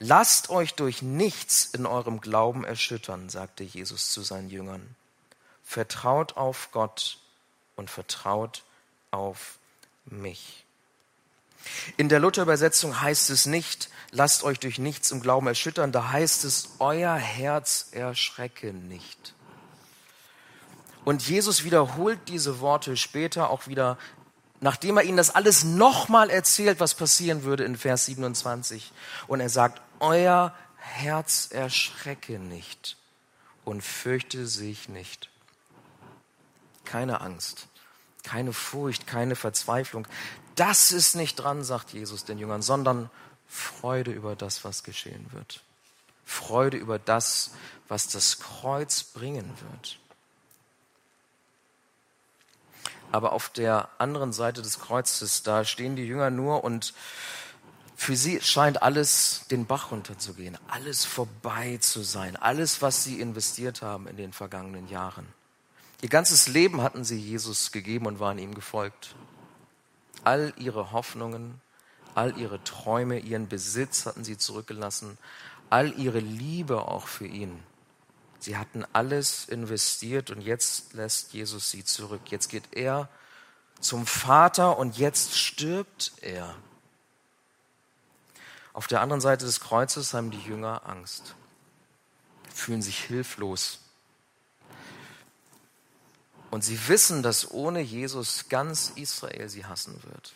lasst 0.00 0.50
euch 0.50 0.74
durch 0.74 1.02
nichts 1.02 1.66
in 1.66 1.86
eurem 1.86 2.20
Glauben 2.20 2.64
erschüttern, 2.64 3.28
sagte 3.28 3.62
Jesus 3.62 4.10
zu 4.10 4.22
seinen 4.22 4.50
Jüngern. 4.50 4.96
Vertraut 5.62 6.36
auf 6.36 6.70
Gott 6.72 7.18
und 7.76 7.88
vertraut 7.88 8.64
auf 9.12 9.58
mich. 10.06 10.64
In 11.96 12.08
der 12.08 12.18
Luther-Übersetzung 12.18 13.00
heißt 13.00 13.30
es 13.30 13.46
nicht, 13.46 13.90
lasst 14.10 14.42
euch 14.42 14.58
durch 14.58 14.78
nichts 14.78 15.10
im 15.10 15.20
Glauben 15.20 15.46
erschüttern, 15.46 15.92
da 15.92 16.10
heißt 16.10 16.44
es, 16.44 16.70
euer 16.78 17.14
Herz 17.14 17.88
erschrecke 17.92 18.72
nicht. 18.72 19.34
Und 21.04 21.26
Jesus 21.28 21.62
wiederholt 21.64 22.18
diese 22.28 22.60
Worte 22.60 22.96
später 22.96 23.50
auch 23.50 23.66
wieder, 23.66 23.98
nachdem 24.60 24.96
er 24.96 25.04
ihnen 25.04 25.16
das 25.16 25.34
alles 25.34 25.64
nochmal 25.64 26.30
erzählt, 26.30 26.80
was 26.80 26.94
passieren 26.94 27.44
würde 27.44 27.64
in 27.64 27.76
Vers 27.76 28.06
27. 28.06 28.92
Und 29.26 29.40
er 29.40 29.48
sagt, 29.48 29.80
euer 30.00 30.54
Herz 30.76 31.48
erschrecke 31.50 32.38
nicht 32.38 32.96
und 33.64 33.82
fürchte 33.82 34.46
sich 34.46 34.88
nicht. 34.88 35.28
Keine 36.84 37.20
Angst, 37.20 37.68
keine 38.24 38.52
Furcht, 38.52 39.06
keine 39.06 39.36
Verzweiflung. 39.36 40.06
Das 40.56 40.92
ist 40.92 41.14
nicht 41.14 41.36
dran, 41.36 41.62
sagt 41.62 41.92
Jesus 41.92 42.24
den 42.24 42.38
Jüngern, 42.38 42.62
sondern 42.62 43.10
Freude 43.46 44.10
über 44.10 44.36
das, 44.36 44.64
was 44.64 44.82
geschehen 44.82 45.26
wird. 45.32 45.62
Freude 46.24 46.76
über 46.76 46.98
das, 46.98 47.52
was 47.88 48.08
das 48.08 48.38
Kreuz 48.38 49.02
bringen 49.02 49.52
wird. 49.72 49.98
Aber 53.12 53.32
auf 53.32 53.48
der 53.48 53.88
anderen 53.98 54.32
Seite 54.32 54.62
des 54.62 54.78
Kreuzes, 54.78 55.42
da 55.42 55.64
stehen 55.64 55.96
die 55.96 56.06
Jünger 56.06 56.30
nur 56.30 56.62
und 56.62 56.94
für 58.00 58.16
sie 58.16 58.40
scheint 58.40 58.80
alles 58.80 59.42
den 59.50 59.66
Bach 59.66 59.90
runterzugehen, 59.90 60.56
alles 60.68 61.04
vorbei 61.04 61.76
zu 61.82 62.02
sein, 62.02 62.34
alles, 62.34 62.80
was 62.80 63.04
sie 63.04 63.20
investiert 63.20 63.82
haben 63.82 64.06
in 64.06 64.16
den 64.16 64.32
vergangenen 64.32 64.88
Jahren. 64.88 65.26
Ihr 66.00 66.08
ganzes 66.08 66.48
Leben 66.48 66.80
hatten 66.80 67.04
sie 67.04 67.18
Jesus 67.18 67.72
gegeben 67.72 68.06
und 68.06 68.18
waren 68.18 68.38
ihm 68.38 68.54
gefolgt. 68.54 69.14
All 70.24 70.54
ihre 70.56 70.92
Hoffnungen, 70.92 71.60
all 72.14 72.38
ihre 72.38 72.64
Träume, 72.64 73.18
ihren 73.18 73.48
Besitz 73.48 74.06
hatten 74.06 74.24
sie 74.24 74.38
zurückgelassen, 74.38 75.18
all 75.68 75.92
ihre 75.98 76.20
Liebe 76.20 76.88
auch 76.88 77.06
für 77.06 77.26
ihn. 77.26 77.62
Sie 78.38 78.56
hatten 78.56 78.86
alles 78.94 79.46
investiert 79.46 80.30
und 80.30 80.40
jetzt 80.40 80.94
lässt 80.94 81.34
Jesus 81.34 81.70
sie 81.70 81.84
zurück. 81.84 82.22
Jetzt 82.30 82.48
geht 82.48 82.64
er 82.72 83.10
zum 83.78 84.06
Vater 84.06 84.78
und 84.78 84.96
jetzt 84.96 85.36
stirbt 85.36 86.12
er. 86.22 86.56
Auf 88.72 88.86
der 88.86 89.00
anderen 89.00 89.20
Seite 89.20 89.44
des 89.44 89.60
Kreuzes 89.60 90.14
haben 90.14 90.30
die 90.30 90.40
Jünger 90.40 90.82
Angst, 90.86 91.34
fühlen 92.54 92.82
sich 92.82 92.98
hilflos. 92.98 93.80
Und 96.50 96.64
sie 96.64 96.88
wissen, 96.88 97.22
dass 97.22 97.50
ohne 97.50 97.80
Jesus 97.80 98.48
ganz 98.48 98.92
Israel 98.96 99.48
sie 99.48 99.66
hassen 99.66 100.02
wird. 100.02 100.34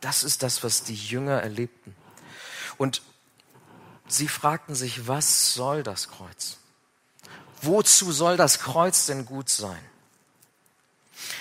Das 0.00 0.24
ist 0.24 0.42
das, 0.42 0.62
was 0.62 0.82
die 0.82 0.94
Jünger 0.94 1.40
erlebten. 1.40 1.96
Und 2.76 3.02
sie 4.06 4.28
fragten 4.28 4.74
sich, 4.74 5.08
was 5.08 5.54
soll 5.54 5.82
das 5.82 6.08
Kreuz? 6.08 6.58
Wozu 7.62 8.12
soll 8.12 8.36
das 8.36 8.60
Kreuz 8.60 9.06
denn 9.06 9.24
gut 9.24 9.48
sein? 9.48 9.82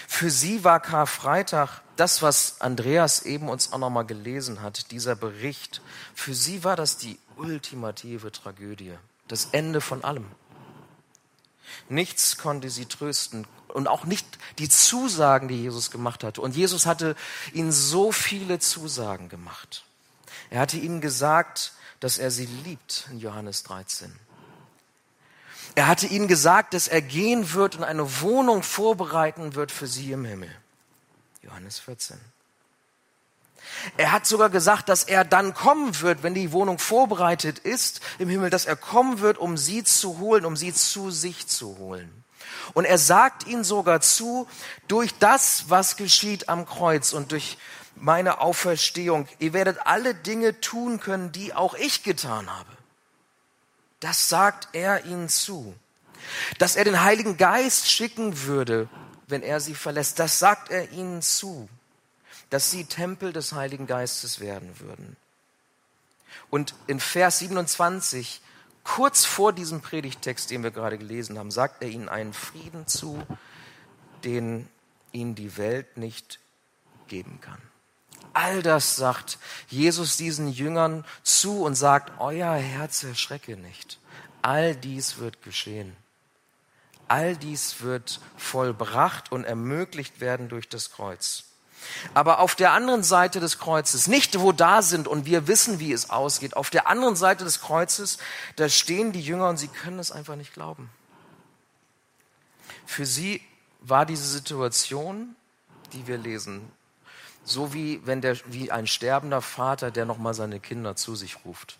Für 0.07 0.31
sie 0.31 0.63
war 0.63 0.79
Karfreitag 0.79 1.81
das, 1.97 2.21
was 2.21 2.61
Andreas 2.61 3.23
eben 3.23 3.49
uns 3.49 3.73
auch 3.73 3.77
nochmal 3.77 4.05
gelesen 4.05 4.61
hat, 4.61 4.91
dieser 4.91 5.15
Bericht. 5.15 5.81
Für 6.13 6.33
sie 6.33 6.63
war 6.63 6.75
das 6.75 6.97
die 6.97 7.19
ultimative 7.35 8.31
Tragödie, 8.31 8.93
das 9.27 9.49
Ende 9.51 9.81
von 9.81 10.03
allem. 10.03 10.25
Nichts 11.89 12.37
konnte 12.37 12.69
sie 12.69 12.85
trösten 12.85 13.47
und 13.67 13.87
auch 13.87 14.05
nicht 14.05 14.25
die 14.59 14.69
Zusagen, 14.69 15.47
die 15.47 15.61
Jesus 15.61 15.91
gemacht 15.91 16.23
hatte. 16.23 16.41
Und 16.41 16.55
Jesus 16.55 16.85
hatte 16.85 17.15
ihnen 17.53 17.71
so 17.71 18.11
viele 18.11 18.59
Zusagen 18.59 19.27
gemacht. 19.27 19.83
Er 20.49 20.61
hatte 20.61 20.77
ihnen 20.77 21.01
gesagt, 21.01 21.73
dass 21.99 22.17
er 22.17 22.31
sie 22.31 22.45
liebt 22.45 23.07
in 23.11 23.19
Johannes 23.19 23.63
13. 23.63 24.13
Er 25.75 25.87
hatte 25.87 26.07
ihnen 26.07 26.27
gesagt, 26.29 26.73
dass 26.73 26.87
er 26.87 27.01
gehen 27.01 27.53
wird 27.53 27.75
und 27.75 27.83
eine 27.83 28.21
Wohnung 28.21 28.63
vorbereiten 28.63 29.55
wird 29.55 29.71
für 29.71 29.87
sie 29.87 30.13
im 30.13 30.23
Himmel. 30.23 30.49
Johannes 31.41 31.79
14. 31.79 32.17
Er 33.97 34.11
hat 34.13 34.25
sogar 34.25 34.49
gesagt, 34.49 34.87
dass 34.87 35.03
er 35.03 35.25
dann 35.25 35.53
kommen 35.53 35.99
wird, 36.01 36.23
wenn 36.23 36.33
die 36.33 36.53
Wohnung 36.53 36.79
vorbereitet 36.79 37.59
ist 37.59 37.99
im 38.19 38.29
Himmel, 38.29 38.49
dass 38.49 38.65
er 38.65 38.77
kommen 38.77 39.19
wird, 39.19 39.37
um 39.37 39.57
sie 39.57 39.83
zu 39.83 40.17
holen, 40.19 40.45
um 40.45 40.55
sie 40.55 40.73
zu 40.73 41.11
sich 41.11 41.47
zu 41.47 41.77
holen. 41.77 42.23
Und 42.73 42.85
er 42.85 42.97
sagt 42.97 43.45
ihnen 43.45 43.63
sogar 43.63 44.01
zu, 44.01 44.47
durch 44.87 45.17
das, 45.19 45.65
was 45.67 45.97
geschieht 45.97 46.47
am 46.47 46.65
Kreuz 46.65 47.13
und 47.13 47.31
durch 47.31 47.57
meine 47.95 48.39
Auferstehung, 48.39 49.27
ihr 49.39 49.53
werdet 49.53 49.85
alle 49.85 50.15
Dinge 50.15 50.59
tun 50.61 50.99
können, 50.99 51.31
die 51.31 51.53
auch 51.53 51.75
ich 51.75 52.03
getan 52.03 52.49
habe. 52.49 52.74
Das 53.99 54.29
sagt 54.29 54.69
er 54.73 55.05
ihnen 55.05 55.29
zu. 55.29 55.75
Dass 56.57 56.75
er 56.75 56.83
den 56.83 57.03
Heiligen 57.03 57.37
Geist 57.37 57.89
schicken 57.89 58.43
würde, 58.43 58.89
wenn 59.27 59.41
er 59.41 59.59
sie 59.59 59.75
verlässt, 59.75 60.19
das 60.19 60.39
sagt 60.39 60.69
er 60.69 60.91
ihnen 60.91 61.21
zu 61.21 61.69
dass 62.49 62.71
sie 62.71 62.85
Tempel 62.85 63.33
des 63.33 63.53
Heiligen 63.53 63.87
Geistes 63.87 64.39
werden 64.39 64.79
würden. 64.79 65.17
Und 66.49 66.75
in 66.87 66.99
Vers 66.99 67.39
27, 67.39 68.41
kurz 68.83 69.25
vor 69.25 69.53
diesem 69.53 69.81
Predigtext, 69.81 70.51
den 70.51 70.63
wir 70.63 70.71
gerade 70.71 70.97
gelesen 70.97 71.37
haben, 71.37 71.51
sagt 71.51 71.81
er 71.81 71.89
ihnen 71.89 72.09
einen 72.09 72.33
Frieden 72.33 72.87
zu, 72.87 73.21
den 74.23 74.69
ihnen 75.11 75.35
die 75.35 75.57
Welt 75.57 75.97
nicht 75.97 76.39
geben 77.07 77.39
kann. 77.41 77.61
All 78.35 78.61
das 78.61 78.97
sagt 78.97 79.39
Jesus 79.69 80.17
diesen 80.17 80.49
Jüngern 80.49 81.05
zu 81.23 81.63
und 81.63 81.75
sagt, 81.75 82.19
euer 82.19 82.53
Herz 82.53 83.01
erschrecke 83.03 83.55
nicht. 83.55 83.97
All 84.41 84.75
dies 84.75 85.19
wird 85.19 85.41
geschehen. 85.41 85.95
All 87.07 87.37
dies 87.37 87.79
wird 87.79 88.19
vollbracht 88.35 89.31
und 89.31 89.45
ermöglicht 89.45 90.19
werden 90.19 90.49
durch 90.49 90.67
das 90.67 90.91
Kreuz. 90.91 91.45
Aber 92.13 92.39
auf 92.39 92.55
der 92.55 92.73
anderen 92.73 93.03
Seite 93.03 93.39
des 93.39 93.57
Kreuzes, 93.57 94.07
nicht 94.07 94.37
wo 94.37 94.51
da 94.51 94.81
sind 94.81 95.07
und 95.07 95.25
wir 95.25 95.47
wissen, 95.47 95.79
wie 95.79 95.93
es 95.93 96.09
ausgeht, 96.09 96.57
auf 96.57 96.69
der 96.69 96.87
anderen 96.87 97.15
Seite 97.15 97.45
des 97.45 97.61
Kreuzes, 97.61 98.17
da 98.57 98.67
stehen 98.67 99.13
die 99.13 99.21
Jünger 99.21 99.47
und 99.47 99.57
sie 99.57 99.69
können 99.69 99.99
es 99.99 100.11
einfach 100.11 100.35
nicht 100.35 100.53
glauben. 100.53 100.89
Für 102.85 103.05
sie 103.05 103.41
war 103.79 104.05
diese 104.05 104.27
Situation, 104.27 105.37
die 105.93 106.05
wir 106.05 106.17
lesen, 106.17 106.69
so 107.45 107.73
wie 107.73 108.01
wenn 108.05 108.19
der, 108.19 108.37
wie 108.47 108.71
ein 108.71 108.87
sterbender 108.87 109.41
Vater, 109.41 109.91
der 109.91 110.05
nochmal 110.05 110.33
seine 110.33 110.59
Kinder 110.59 110.97
zu 110.97 111.15
sich 111.15 111.45
ruft 111.45 111.79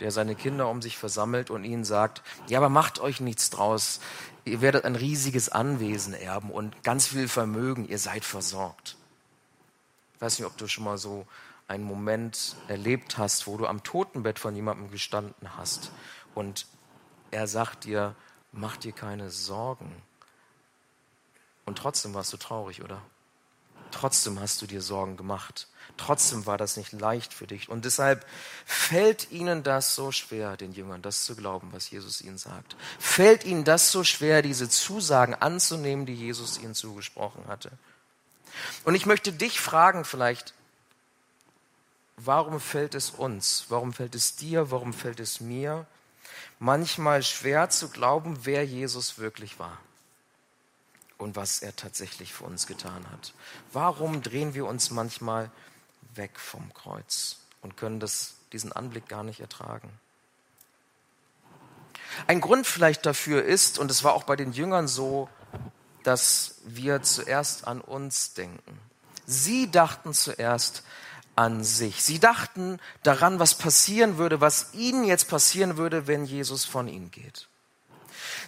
der 0.00 0.10
seine 0.10 0.34
Kinder 0.34 0.68
um 0.68 0.82
sich 0.82 0.98
versammelt 0.98 1.50
und 1.50 1.64
ihnen 1.64 1.84
sagt, 1.84 2.22
ja, 2.48 2.58
aber 2.58 2.68
macht 2.68 2.98
euch 2.98 3.20
nichts 3.20 3.50
draus. 3.50 4.00
Ihr 4.44 4.60
werdet 4.60 4.84
ein 4.84 4.96
riesiges 4.96 5.48
Anwesen 5.48 6.14
erben 6.14 6.50
und 6.50 6.82
ganz 6.82 7.06
viel 7.06 7.28
Vermögen. 7.28 7.88
Ihr 7.88 7.98
seid 7.98 8.24
versorgt. 8.24 8.96
Ich 10.14 10.20
weiß 10.20 10.38
nicht, 10.38 10.46
ob 10.46 10.56
du 10.56 10.66
schon 10.66 10.84
mal 10.84 10.98
so 10.98 11.26
einen 11.68 11.84
Moment 11.84 12.56
erlebt 12.68 13.18
hast, 13.18 13.46
wo 13.46 13.56
du 13.56 13.66
am 13.66 13.82
Totenbett 13.82 14.38
von 14.38 14.54
jemandem 14.54 14.90
gestanden 14.90 15.56
hast 15.56 15.92
und 16.34 16.66
er 17.30 17.46
sagt 17.46 17.84
dir, 17.84 18.14
mach 18.52 18.76
dir 18.76 18.92
keine 18.92 19.30
Sorgen. 19.30 19.90
Und 21.64 21.78
trotzdem 21.78 22.14
warst 22.14 22.32
du 22.32 22.36
traurig, 22.36 22.82
oder? 22.82 23.00
Trotzdem 23.94 24.40
hast 24.40 24.60
du 24.60 24.66
dir 24.66 24.82
Sorgen 24.82 25.16
gemacht. 25.16 25.68
Trotzdem 25.96 26.46
war 26.46 26.58
das 26.58 26.76
nicht 26.76 26.90
leicht 26.90 27.32
für 27.32 27.46
dich. 27.46 27.68
Und 27.68 27.84
deshalb 27.84 28.26
fällt 28.66 29.30
ihnen 29.30 29.62
das 29.62 29.94
so 29.94 30.10
schwer, 30.10 30.56
den 30.56 30.72
Jüngern 30.72 31.00
das 31.00 31.24
zu 31.24 31.36
glauben, 31.36 31.68
was 31.70 31.90
Jesus 31.90 32.20
ihnen 32.20 32.36
sagt. 32.36 32.74
Fällt 32.98 33.44
ihnen 33.44 33.62
das 33.62 33.92
so 33.92 34.02
schwer, 34.02 34.42
diese 34.42 34.68
Zusagen 34.68 35.36
anzunehmen, 35.36 36.06
die 36.06 36.14
Jesus 36.14 36.58
ihnen 36.58 36.74
zugesprochen 36.74 37.46
hatte. 37.46 37.70
Und 38.82 38.96
ich 38.96 39.06
möchte 39.06 39.32
dich 39.32 39.60
fragen 39.60 40.04
vielleicht, 40.04 40.54
warum 42.16 42.58
fällt 42.58 42.96
es 42.96 43.10
uns, 43.10 43.66
warum 43.68 43.92
fällt 43.92 44.16
es 44.16 44.34
dir, 44.34 44.72
warum 44.72 44.92
fällt 44.92 45.20
es 45.20 45.38
mir 45.38 45.86
manchmal 46.58 47.22
schwer 47.22 47.70
zu 47.70 47.90
glauben, 47.90 48.40
wer 48.42 48.66
Jesus 48.66 49.18
wirklich 49.18 49.60
war? 49.60 49.78
Und 51.18 51.36
was 51.36 51.60
er 51.60 51.74
tatsächlich 51.76 52.32
für 52.32 52.44
uns 52.44 52.66
getan 52.66 53.04
hat. 53.10 53.32
Warum 53.72 54.22
drehen 54.22 54.54
wir 54.54 54.66
uns 54.66 54.90
manchmal 54.90 55.50
weg 56.16 56.38
vom 56.38 56.72
Kreuz 56.74 57.38
und 57.62 57.76
können 57.76 58.00
das, 58.00 58.34
diesen 58.52 58.72
Anblick 58.72 59.08
gar 59.08 59.22
nicht 59.22 59.40
ertragen. 59.40 59.90
Ein 62.26 62.40
Grund 62.40 62.66
vielleicht 62.66 63.06
dafür 63.06 63.42
ist, 63.42 63.78
und 63.78 63.90
es 63.90 64.04
war 64.04 64.14
auch 64.14 64.24
bei 64.24 64.36
den 64.36 64.52
Jüngern 64.52 64.86
so, 64.86 65.28
dass 66.02 66.56
wir 66.64 67.02
zuerst 67.02 67.66
an 67.66 67.80
uns 67.80 68.34
denken. 68.34 68.78
Sie 69.26 69.70
dachten 69.70 70.12
zuerst 70.12 70.84
an 71.34 71.64
sich. 71.64 72.04
Sie 72.04 72.20
dachten 72.20 72.78
daran, 73.02 73.40
was 73.40 73.56
passieren 73.56 74.18
würde, 74.18 74.40
was 74.40 74.74
ihnen 74.74 75.04
jetzt 75.04 75.28
passieren 75.28 75.76
würde, 75.76 76.06
wenn 76.06 76.24
Jesus 76.26 76.64
von 76.64 76.86
ihnen 76.86 77.10
geht. 77.10 77.48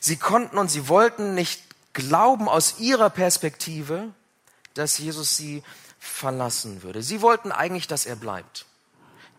Sie 0.01 0.17
konnten 0.17 0.59
und 0.59 0.71
sie 0.71 0.87
wollten 0.89 1.35
nicht 1.35 1.66
glauben 1.97 2.49
aus 2.49 2.79
ihrer 2.79 3.11
Perspektive, 3.11 4.13
dass 4.75 4.99
Jesus 4.99 5.37
sie 5.37 5.63
verlassen 5.99 6.83
würde. 6.83 7.03
Sie 7.03 7.23
wollten 7.23 7.51
eigentlich, 7.51 7.89
dass 7.89 8.07
er 8.07 8.17
bleibt. 8.17 8.67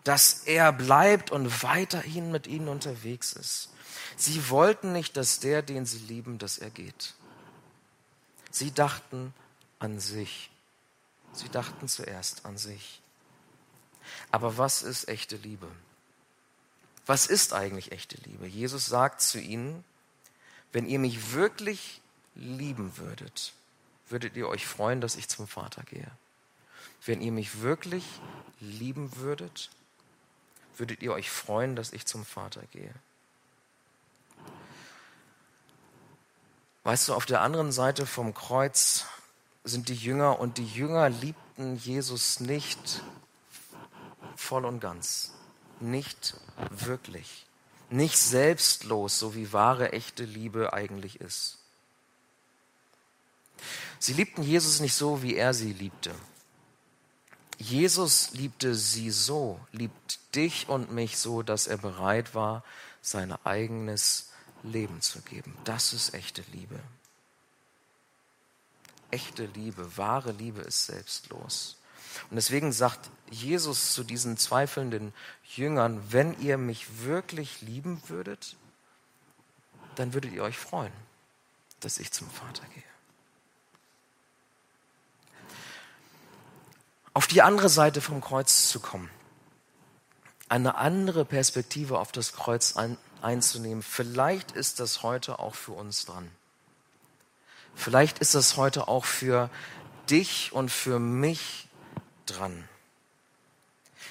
Dass 0.04 0.42
er 0.44 0.72
bleibt 0.72 1.30
und 1.30 1.62
weiterhin 1.62 2.32
mit 2.32 2.46
ihnen 2.46 2.68
unterwegs 2.68 3.32
ist. 3.32 3.70
Sie 4.16 4.50
wollten 4.50 4.92
nicht, 4.92 5.16
dass 5.16 5.38
der, 5.38 5.62
den 5.62 5.86
sie 5.86 5.98
lieben, 5.98 6.38
dass 6.38 6.58
er 6.58 6.70
geht. 6.70 7.14
Sie 8.50 8.72
dachten 8.72 9.32
an 9.78 10.00
sich. 10.00 10.50
Sie 11.32 11.48
dachten 11.48 11.88
zuerst 11.88 12.44
an 12.44 12.58
sich. 12.58 13.00
Aber 14.32 14.58
was 14.58 14.82
ist 14.82 15.08
echte 15.08 15.36
Liebe? 15.36 15.68
Was 17.06 17.26
ist 17.26 17.52
eigentlich 17.52 17.92
echte 17.92 18.16
Liebe? 18.28 18.46
Jesus 18.46 18.86
sagt 18.86 19.20
zu 19.20 19.38
ihnen, 19.38 19.84
wenn 20.72 20.86
ihr 20.86 20.98
mich 20.98 21.32
wirklich 21.32 22.00
lieben 22.38 22.96
würdet, 22.96 23.52
würdet 24.08 24.36
ihr 24.36 24.48
euch 24.48 24.66
freuen, 24.66 25.00
dass 25.00 25.16
ich 25.16 25.28
zum 25.28 25.46
Vater 25.46 25.82
gehe. 25.82 26.10
Wenn 27.04 27.20
ihr 27.20 27.32
mich 27.32 27.60
wirklich 27.60 28.04
lieben 28.60 29.16
würdet, 29.16 29.70
würdet 30.76 31.02
ihr 31.02 31.12
euch 31.12 31.30
freuen, 31.30 31.76
dass 31.76 31.92
ich 31.92 32.06
zum 32.06 32.24
Vater 32.24 32.62
gehe. 32.72 32.94
Weißt 36.84 37.08
du, 37.08 37.14
auf 37.14 37.26
der 37.26 37.42
anderen 37.42 37.72
Seite 37.72 38.06
vom 38.06 38.32
Kreuz 38.32 39.04
sind 39.64 39.88
die 39.88 39.94
Jünger 39.94 40.40
und 40.40 40.58
die 40.58 40.66
Jünger 40.66 41.10
liebten 41.10 41.76
Jesus 41.76 42.40
nicht 42.40 43.02
voll 44.36 44.64
und 44.64 44.80
ganz, 44.80 45.32
nicht 45.80 46.34
wirklich, 46.70 47.46
nicht 47.90 48.16
selbstlos, 48.16 49.18
so 49.18 49.34
wie 49.34 49.52
wahre, 49.52 49.92
echte 49.92 50.24
Liebe 50.24 50.72
eigentlich 50.72 51.20
ist. 51.20 51.58
Sie 53.98 54.12
liebten 54.12 54.42
Jesus 54.42 54.80
nicht 54.80 54.94
so, 54.94 55.22
wie 55.22 55.36
er 55.36 55.54
sie 55.54 55.72
liebte. 55.72 56.14
Jesus 57.58 58.30
liebte 58.32 58.74
sie 58.74 59.10
so, 59.10 59.58
liebt 59.72 60.20
dich 60.34 60.68
und 60.68 60.92
mich 60.92 61.18
so, 61.18 61.42
dass 61.42 61.66
er 61.66 61.78
bereit 61.78 62.34
war, 62.34 62.62
sein 63.02 63.32
eigenes 63.44 64.30
Leben 64.62 65.00
zu 65.00 65.20
geben. 65.22 65.56
Das 65.64 65.92
ist 65.92 66.14
echte 66.14 66.44
Liebe. 66.52 66.78
Echte 69.10 69.46
Liebe, 69.46 69.96
wahre 69.96 70.32
Liebe 70.32 70.60
ist 70.60 70.86
selbstlos. 70.86 71.76
Und 72.30 72.36
deswegen 72.36 72.72
sagt 72.72 73.10
Jesus 73.30 73.92
zu 73.92 74.04
diesen 74.04 74.36
zweifelnden 74.36 75.12
Jüngern, 75.44 76.00
wenn 76.10 76.38
ihr 76.40 76.58
mich 76.58 77.02
wirklich 77.02 77.60
lieben 77.62 78.02
würdet, 78.08 78.56
dann 79.96 80.14
würdet 80.14 80.32
ihr 80.32 80.42
euch 80.42 80.58
freuen, 80.58 80.92
dass 81.80 81.98
ich 81.98 82.12
zum 82.12 82.30
Vater 82.30 82.64
gehe. 82.74 82.84
Auf 87.18 87.26
die 87.26 87.42
andere 87.42 87.68
Seite 87.68 88.00
vom 88.00 88.20
Kreuz 88.20 88.68
zu 88.68 88.78
kommen, 88.78 89.10
eine 90.48 90.76
andere 90.76 91.24
Perspektive 91.24 91.98
auf 91.98 92.12
das 92.12 92.32
Kreuz 92.32 92.76
ein, 92.76 92.96
einzunehmen, 93.22 93.82
vielleicht 93.82 94.52
ist 94.52 94.78
das 94.78 95.02
heute 95.02 95.40
auch 95.40 95.56
für 95.56 95.72
uns 95.72 96.06
dran. 96.06 96.30
Vielleicht 97.74 98.20
ist 98.20 98.36
das 98.36 98.56
heute 98.56 98.86
auch 98.86 99.04
für 99.04 99.50
dich 100.08 100.52
und 100.52 100.70
für 100.70 101.00
mich 101.00 101.68
dran. 102.24 102.68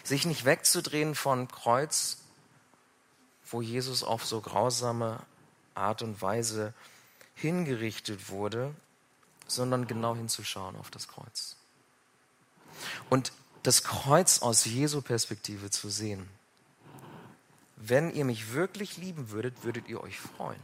Sich 0.03 0.25
nicht 0.25 0.43
wegzudrehen 0.43 1.15
von 1.15 1.47
Kreuz, 1.47 2.17
wo 3.49 3.61
Jesus 3.61 4.03
auf 4.03 4.25
so 4.25 4.41
grausame 4.41 5.21
Art 5.75 6.01
und 6.01 6.21
Weise 6.21 6.73
hingerichtet 7.35 8.27
wurde, 8.27 8.75
sondern 9.47 9.87
genau 9.87 10.13
hinzuschauen 10.13 10.75
auf 10.75 10.91
das 10.91 11.07
Kreuz. 11.07 11.55
Und 13.09 13.31
das 13.63 13.83
Kreuz 13.83 14.41
aus 14.41 14.65
Jesu 14.65 15.01
Perspektive 15.01 15.69
zu 15.69 15.89
sehen. 15.89 16.27
Wenn 17.75 18.13
ihr 18.13 18.25
mich 18.25 18.53
wirklich 18.53 18.97
lieben 18.97 19.31
würdet, 19.31 19.63
würdet 19.63 19.87
ihr 19.87 20.01
euch 20.01 20.19
freuen. 20.19 20.59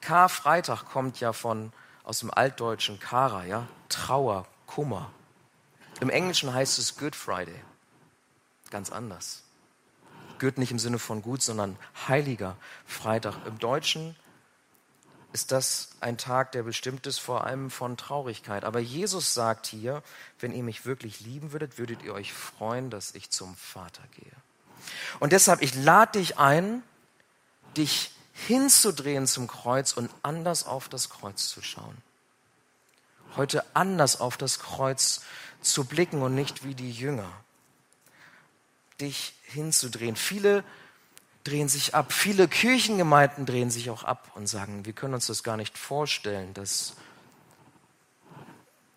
Karfreitag 0.00 0.84
kommt 0.84 1.20
ja 1.20 1.32
von, 1.32 1.72
aus 2.04 2.20
dem 2.20 2.30
altdeutschen 2.30 2.98
Kara, 2.98 3.44
ja, 3.44 3.66
Trauer, 3.88 4.46
Kummer. 4.66 5.10
Im 6.00 6.10
Englischen 6.10 6.52
heißt 6.52 6.78
es 6.78 6.96
Good 6.96 7.14
Friday. 7.14 7.60
Ganz 8.70 8.90
anders. 8.90 9.42
Good 10.38 10.58
nicht 10.58 10.72
im 10.72 10.78
Sinne 10.78 10.98
von 10.98 11.22
gut, 11.22 11.42
sondern 11.42 11.76
heiliger 12.08 12.56
Freitag. 12.86 13.36
Im 13.46 13.58
Deutschen 13.58 14.16
ist 15.32 15.50
das 15.50 15.90
ein 16.00 16.18
Tag, 16.18 16.52
der 16.52 16.62
bestimmt 16.62 17.06
ist 17.06 17.18
vor 17.18 17.44
allem 17.44 17.70
von 17.70 17.96
Traurigkeit. 17.96 18.64
Aber 18.64 18.80
Jesus 18.80 19.32
sagt 19.32 19.66
hier, 19.66 20.02
wenn 20.40 20.52
ihr 20.52 20.62
mich 20.62 20.84
wirklich 20.84 21.20
lieben 21.20 21.52
würdet, 21.52 21.78
würdet 21.78 22.02
ihr 22.02 22.12
euch 22.12 22.32
freuen, 22.32 22.90
dass 22.90 23.14
ich 23.14 23.30
zum 23.30 23.56
Vater 23.56 24.02
gehe. 24.14 24.32
Und 25.20 25.32
deshalb, 25.32 25.62
ich 25.62 25.74
lade 25.74 26.18
dich 26.18 26.38
ein, 26.38 26.82
dich 27.76 28.10
hinzudrehen 28.32 29.26
zum 29.26 29.46
Kreuz 29.46 29.92
und 29.92 30.10
anders 30.22 30.66
auf 30.66 30.88
das 30.88 31.08
Kreuz 31.08 31.48
zu 31.48 31.62
schauen. 31.62 31.96
Heute 33.36 33.64
anders 33.74 34.20
auf 34.20 34.36
das 34.36 34.58
Kreuz 34.58 35.22
zu 35.62 35.84
blicken 35.84 36.20
und 36.22 36.34
nicht 36.34 36.64
wie 36.64 36.74
die 36.74 36.90
Jünger. 36.90 37.30
Dich 39.00 39.34
hinzudrehen. 39.44 40.16
Viele 40.16 40.64
drehen 41.44 41.68
sich 41.68 41.94
ab. 41.94 42.12
Viele 42.12 42.48
Kirchengemeinden 42.48 43.46
drehen 43.46 43.70
sich 43.70 43.90
auch 43.90 44.04
ab 44.04 44.30
und 44.34 44.46
sagen, 44.46 44.84
wir 44.84 44.92
können 44.92 45.14
uns 45.14 45.26
das 45.26 45.42
gar 45.42 45.56
nicht 45.56 45.76
vorstellen, 45.76 46.54
dass 46.54 46.94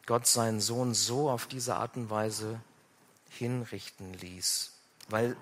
Gott 0.05 0.27
seinen 0.27 0.61
Sohn 0.61 0.93
so 0.93 1.29
auf 1.29 1.47
diese 1.47 1.75
Art 1.75 1.95
und 1.95 2.09
Weise 2.09 2.59
hinrichten 3.29 4.13
ließ, 4.13 4.71
weil 5.09 5.35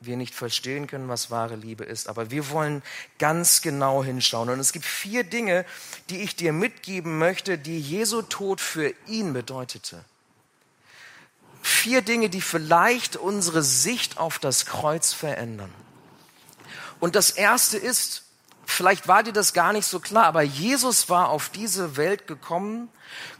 wir 0.00 0.16
nicht 0.16 0.34
verstehen 0.34 0.86
können, 0.86 1.08
was 1.08 1.30
wahre 1.30 1.56
Liebe 1.56 1.84
ist. 1.84 2.08
Aber 2.08 2.30
wir 2.30 2.50
wollen 2.50 2.82
ganz 3.18 3.62
genau 3.62 4.02
hinschauen. 4.02 4.50
Und 4.50 4.60
es 4.60 4.72
gibt 4.72 4.84
vier 4.84 5.24
Dinge, 5.24 5.64
die 6.10 6.22
ich 6.22 6.36
dir 6.36 6.52
mitgeben 6.52 7.18
möchte, 7.18 7.56
die 7.56 7.80
Jesu 7.80 8.22
Tod 8.22 8.60
für 8.60 8.92
ihn 9.06 9.32
bedeutete. 9.32 10.04
Vier 11.62 12.02
Dinge, 12.02 12.28
die 12.28 12.40
vielleicht 12.40 13.16
unsere 13.16 13.62
Sicht 13.62 14.18
auf 14.18 14.40
das 14.40 14.66
Kreuz 14.66 15.12
verändern. 15.12 15.72
Und 17.02 17.16
das 17.16 17.32
erste 17.32 17.78
ist, 17.78 18.22
vielleicht 18.64 19.08
war 19.08 19.24
dir 19.24 19.32
das 19.32 19.54
gar 19.54 19.72
nicht 19.72 19.86
so 19.86 19.98
klar, 19.98 20.24
aber 20.24 20.42
Jesus 20.42 21.08
war 21.08 21.30
auf 21.30 21.48
diese 21.48 21.96
Welt 21.96 22.28
gekommen, 22.28 22.90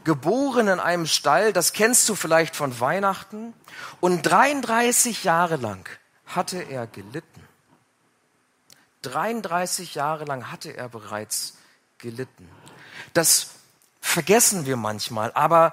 geboren 0.03 0.67
in 0.67 0.81
einem 0.81 1.05
Stall, 1.05 1.53
das 1.53 1.71
kennst 1.71 2.09
du 2.09 2.15
vielleicht 2.15 2.57
von 2.57 2.81
Weihnachten, 2.81 3.53
und 4.01 4.23
33 4.23 5.23
Jahre 5.23 5.55
lang 5.55 5.87
hatte 6.25 6.61
er 6.61 6.87
gelitten. 6.87 7.47
33 9.03 9.95
Jahre 9.95 10.25
lang 10.25 10.51
hatte 10.51 10.75
er 10.75 10.89
bereits 10.89 11.55
gelitten. 11.99 12.49
Das 13.13 13.51
vergessen 14.01 14.65
wir 14.65 14.75
manchmal, 14.75 15.31
aber 15.35 15.71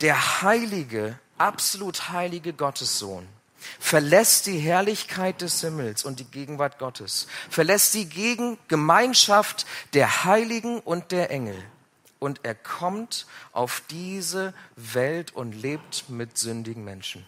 der 0.00 0.42
heilige, 0.42 1.16
absolut 1.38 2.08
heilige 2.08 2.52
Gottessohn 2.52 3.28
verlässt 3.78 4.46
die 4.46 4.58
Herrlichkeit 4.58 5.40
des 5.40 5.60
Himmels 5.60 6.04
und 6.04 6.20
die 6.20 6.24
Gegenwart 6.24 6.78
Gottes, 6.78 7.26
verlässt 7.50 7.94
die 7.94 8.08
Gegen 8.08 8.58
Gemeinschaft 8.68 9.66
der 9.94 10.24
Heiligen 10.24 10.80
und 10.80 11.12
der 11.12 11.30
Engel 11.30 11.62
und 12.18 12.40
er 12.42 12.54
kommt 12.54 13.26
auf 13.52 13.82
diese 13.90 14.54
Welt 14.76 15.34
und 15.34 15.52
lebt 15.52 16.08
mit 16.08 16.38
sündigen 16.38 16.84
Menschen. 16.84 17.24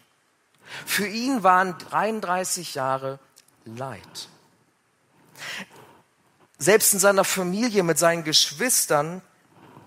Für 0.87 1.07
ihn 1.07 1.42
waren 1.42 1.76
33 1.79 2.74
Jahre 2.74 3.18
Leid. 3.64 4.29
Selbst 6.59 6.92
in 6.92 7.00
seiner 7.00 7.24
Familie 7.24 7.83
mit 7.83 7.98
seinen 7.98 8.24
Geschwistern, 8.24 9.22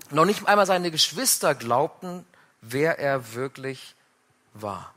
noch 0.10 0.26
nicht 0.26 0.48
einmal 0.48 0.66
seine 0.66 0.92
Geschwister 0.92 1.56
glaubten, 1.56 2.26
wer 2.62 3.00
er 3.00 3.34
wirklich 3.34 3.96
war. 4.54 4.94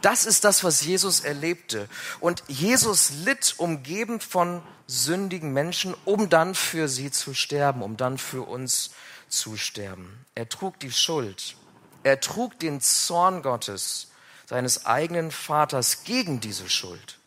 Das 0.00 0.26
ist 0.26 0.44
das, 0.44 0.64
was 0.64 0.82
Jesus 0.82 1.20
erlebte. 1.20 1.88
Und 2.20 2.42
Jesus 2.48 3.10
litt 3.24 3.54
umgeben 3.58 4.20
von 4.20 4.62
sündigen 4.86 5.52
Menschen, 5.52 5.94
um 6.04 6.28
dann 6.28 6.54
für 6.54 6.88
sie 6.88 7.10
zu 7.10 7.34
sterben, 7.34 7.82
um 7.82 7.96
dann 7.96 8.18
für 8.18 8.42
uns 8.42 8.90
zu 9.28 9.56
sterben. 9.56 10.24
Er 10.34 10.48
trug 10.48 10.80
die 10.80 10.92
Schuld. 10.92 11.56
Er 12.02 12.20
trug 12.20 12.58
den 12.58 12.80
Zorn 12.80 13.42
Gottes 13.42 14.08
seines 14.46 14.86
eigenen 14.86 15.30
Vaters 15.30 16.04
gegen 16.04 16.40
diese 16.40 16.68
Schuld. 16.68 17.18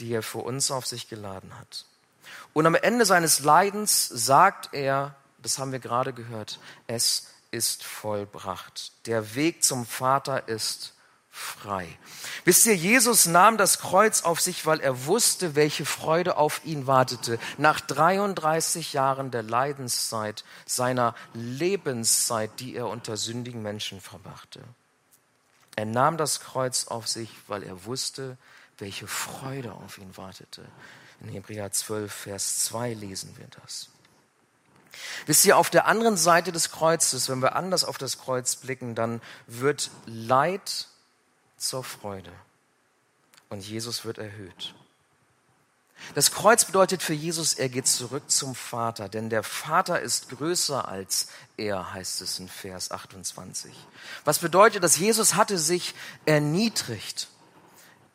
die 0.00 0.12
er 0.12 0.22
für 0.22 0.38
uns 0.38 0.70
auf 0.70 0.86
sich 0.86 1.08
geladen 1.08 1.58
hat. 1.58 1.84
Und 2.52 2.66
am 2.66 2.74
Ende 2.74 3.04
seines 3.04 3.40
Leidens 3.40 4.08
sagt 4.08 4.70
er, 4.72 5.14
das 5.38 5.58
haben 5.58 5.72
wir 5.72 5.78
gerade 5.78 6.12
gehört, 6.12 6.58
es 6.86 7.28
ist 7.50 7.84
vollbracht. 7.84 8.92
Der 9.06 9.34
Weg 9.34 9.62
zum 9.62 9.86
Vater 9.86 10.48
ist 10.48 10.92
frei. 11.36 11.86
Wisst 12.46 12.64
ihr, 12.64 12.74
Jesus 12.74 13.26
nahm 13.26 13.58
das 13.58 13.78
Kreuz 13.78 14.22
auf 14.22 14.40
sich, 14.40 14.64
weil 14.64 14.80
er 14.80 15.04
wusste, 15.04 15.54
welche 15.54 15.84
Freude 15.84 16.38
auf 16.38 16.64
ihn 16.64 16.86
wartete. 16.86 17.38
Nach 17.58 17.78
33 17.78 18.94
Jahren 18.94 19.30
der 19.30 19.42
Leidenszeit, 19.42 20.44
seiner 20.64 21.14
Lebenszeit, 21.34 22.50
die 22.58 22.74
er 22.74 22.88
unter 22.88 23.18
sündigen 23.18 23.62
Menschen 23.62 24.00
verbrachte. 24.00 24.60
Er 25.76 25.84
nahm 25.84 26.16
das 26.16 26.40
Kreuz 26.40 26.86
auf 26.88 27.06
sich, 27.06 27.30
weil 27.48 27.62
er 27.62 27.84
wusste, 27.84 28.38
welche 28.78 29.06
Freude 29.06 29.72
auf 29.72 29.98
ihn 29.98 30.16
wartete. 30.16 30.64
In 31.20 31.28
Hebräer 31.28 31.70
12, 31.70 32.12
Vers 32.12 32.64
2 32.64 32.94
lesen 32.94 33.34
wir 33.36 33.46
das. 33.62 33.90
Wisst 35.26 35.44
ihr, 35.44 35.58
auf 35.58 35.68
der 35.68 35.86
anderen 35.86 36.16
Seite 36.16 36.50
des 36.50 36.70
Kreuzes, 36.70 37.28
wenn 37.28 37.42
wir 37.42 37.54
anders 37.56 37.84
auf 37.84 37.98
das 37.98 38.18
Kreuz 38.18 38.56
blicken, 38.56 38.94
dann 38.94 39.20
wird 39.46 39.90
Leid 40.06 40.88
zur 41.66 41.84
Freude 41.84 42.32
und 43.48 43.66
Jesus 43.66 44.04
wird 44.04 44.18
erhöht. 44.18 44.74
Das 46.14 46.30
Kreuz 46.30 46.64
bedeutet 46.64 47.02
für 47.02 47.14
Jesus, 47.14 47.54
er 47.54 47.68
geht 47.68 47.88
zurück 47.88 48.30
zum 48.30 48.54
Vater, 48.54 49.08
denn 49.08 49.30
der 49.30 49.42
Vater 49.42 50.00
ist 50.00 50.28
größer 50.28 50.86
als 50.86 51.28
er, 51.56 51.92
heißt 51.94 52.20
es 52.20 52.38
in 52.38 52.48
Vers 52.48 52.90
28. 52.90 53.74
Was 54.24 54.38
bedeutet, 54.38 54.84
dass 54.84 54.98
Jesus 54.98 55.34
hatte 55.34 55.58
sich 55.58 55.94
erniedrigt. 56.26 57.28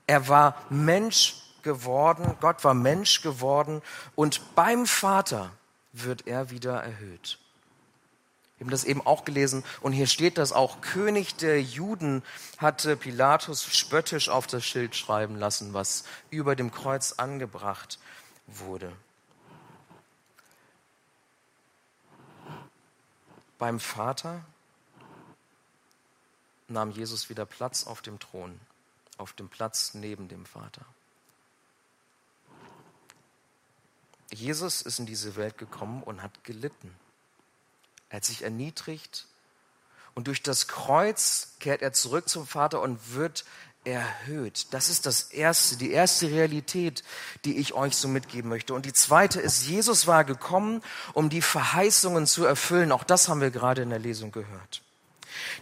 Er 0.08 0.28
war 0.28 0.56
Mensch 0.70 1.36
geworden, 1.64 2.38
Gott 2.40 2.64
war 2.64 2.74
Mensch 2.74 3.22
geworden 3.22 3.82
und 4.16 4.56
beim 4.56 4.86
Vater 4.86 5.52
wird 5.92 6.28
er 6.28 6.50
wieder 6.50 6.82
erhöht. 6.82 7.41
Wir 8.62 8.66
haben 8.66 8.72
das 8.74 8.84
eben 8.84 9.02
auch 9.02 9.26
gelesen 9.26 9.64
und 9.80 9.92
hier 9.92 10.06
steht 10.06 10.38
das 10.38 10.52
auch. 10.52 10.82
König 10.82 11.34
der 11.36 11.64
Juden 11.64 12.22
hatte 12.60 12.96
Pilatus 12.96 13.64
spöttisch 13.66 14.30
auf 14.30 14.46
das 14.46 14.64
Schild 14.64 14.96
schreiben 14.96 15.36
lassen, 15.36 15.74
was 15.74 16.04
über 16.30 16.56
dem 16.56 16.70
Kreuz 16.70 17.14
angebracht 17.14 17.98
wurde. 18.46 18.96
Beim 23.58 23.80
Vater 23.80 24.46
nahm 26.68 26.92
Jesus 26.92 27.30
wieder 27.32 27.48
Platz 27.48 27.88
auf 27.88 28.04
dem 28.04 28.20
Thron, 28.20 28.60
auf 29.18 29.34
dem 29.34 29.50
Platz 29.50 29.96
neben 29.96 30.28
dem 30.28 30.46
Vater. 30.46 30.86
Jesus 34.32 34.84
ist 34.84 35.00
in 35.00 35.08
diese 35.08 35.36
Welt 35.36 35.58
gekommen 35.58 36.04
und 36.04 36.22
hat 36.22 36.44
gelitten. 36.44 36.96
Er 38.12 38.18
hat 38.18 38.26
sich 38.26 38.44
erniedrigt 38.44 39.26
und 40.14 40.28
durch 40.28 40.44
das 40.44 40.68
Kreuz 40.68 41.54
kehrt 41.60 41.82
er 41.82 41.94
zurück 41.94 42.28
zum 42.30 42.46
Vater 42.46 42.82
und 42.82 43.14
wird 43.14 43.46
erhöht. 43.84 44.68
Das 44.72 44.90
ist 44.90 45.06
das 45.06 45.24
erste, 45.24 45.78
die 45.78 45.92
erste 45.92 46.30
Realität, 46.30 47.04
die 47.46 47.58
ich 47.58 47.74
euch 47.74 47.96
so 47.96 48.08
mitgeben 48.08 48.50
möchte. 48.50 48.74
Und 48.74 48.86
die 48.86 48.94
zweite 48.94 49.40
ist, 49.40 49.66
Jesus 49.66 50.06
war 50.06 50.24
gekommen, 50.24 50.84
um 51.14 51.30
die 51.30 51.42
Verheißungen 51.42 52.28
zu 52.28 52.46
erfüllen. 52.46 52.92
Auch 52.92 53.04
das 53.04 53.28
haben 53.28 53.42
wir 53.42 53.50
gerade 53.50 53.82
in 53.82 53.90
der 53.90 54.00
Lesung 54.00 54.32
gehört. 54.32 54.82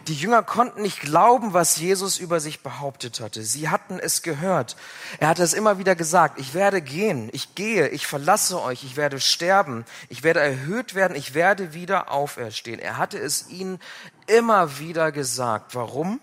Die 0.06 0.14
Jünger 0.14 0.42
konnten 0.42 0.82
nicht 0.82 1.00
glauben, 1.00 1.52
was 1.52 1.76
Jesus 1.76 2.18
über 2.18 2.40
sich 2.40 2.62
behauptet 2.62 3.20
hatte. 3.20 3.42
Sie 3.42 3.68
hatten 3.68 3.98
es 3.98 4.22
gehört. 4.22 4.76
Er 5.18 5.28
hatte 5.28 5.42
es 5.42 5.54
immer 5.54 5.78
wieder 5.78 5.94
gesagt, 5.94 6.38
ich 6.38 6.54
werde 6.54 6.82
gehen, 6.82 7.28
ich 7.32 7.54
gehe, 7.54 7.88
ich 7.88 8.06
verlasse 8.06 8.60
euch, 8.60 8.84
ich 8.84 8.96
werde 8.96 9.20
sterben, 9.20 9.84
ich 10.08 10.22
werde 10.22 10.40
erhöht 10.40 10.94
werden, 10.94 11.16
ich 11.16 11.34
werde 11.34 11.74
wieder 11.74 12.10
auferstehen. 12.10 12.80
Er 12.80 12.96
hatte 12.96 13.18
es 13.18 13.48
ihnen 13.48 13.80
immer 14.26 14.78
wieder 14.78 15.12
gesagt. 15.12 15.74
Warum? 15.74 16.20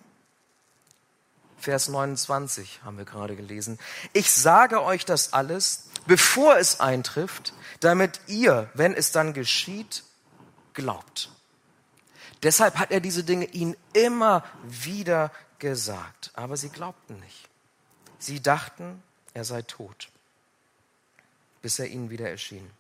Vers 1.60 1.88
29 1.88 2.82
haben 2.86 2.98
wir 2.98 3.06
gerade 3.06 3.36
gelesen. 3.36 3.80
Ich 4.14 4.32
sage 4.32 4.84
euch 4.84 5.06
das 5.06 5.34
alles, 5.34 5.90
bevor 6.06 6.58
es 6.58 6.80
eintrifft, 6.80 7.54
damit 7.80 8.20
ihr, 8.28 8.70
wenn 8.74 8.94
es 8.94 9.12
dann 9.12 9.34
geschieht, 9.34 10.04
glaubt. 10.74 11.30
Deshalb 12.48 12.78
hat 12.78 12.92
er 12.92 13.02
diese 13.02 13.26
Dinge 13.26 13.44
ihnen 13.44 13.76
immer 13.92 14.42
wieder 14.64 15.34
gesagt. 15.60 16.32
Aber 16.34 16.56
sie 16.56 16.70
glaubten 16.70 17.20
nicht. 17.20 17.50
Sie 18.20 18.42
dachten, 18.42 19.04
er 19.34 19.44
sei 19.44 19.64
tot, 19.64 20.08
bis 21.62 21.78
er 21.78 21.88
ihnen 21.88 22.10
wieder 22.10 22.30
erschien. 22.30 22.72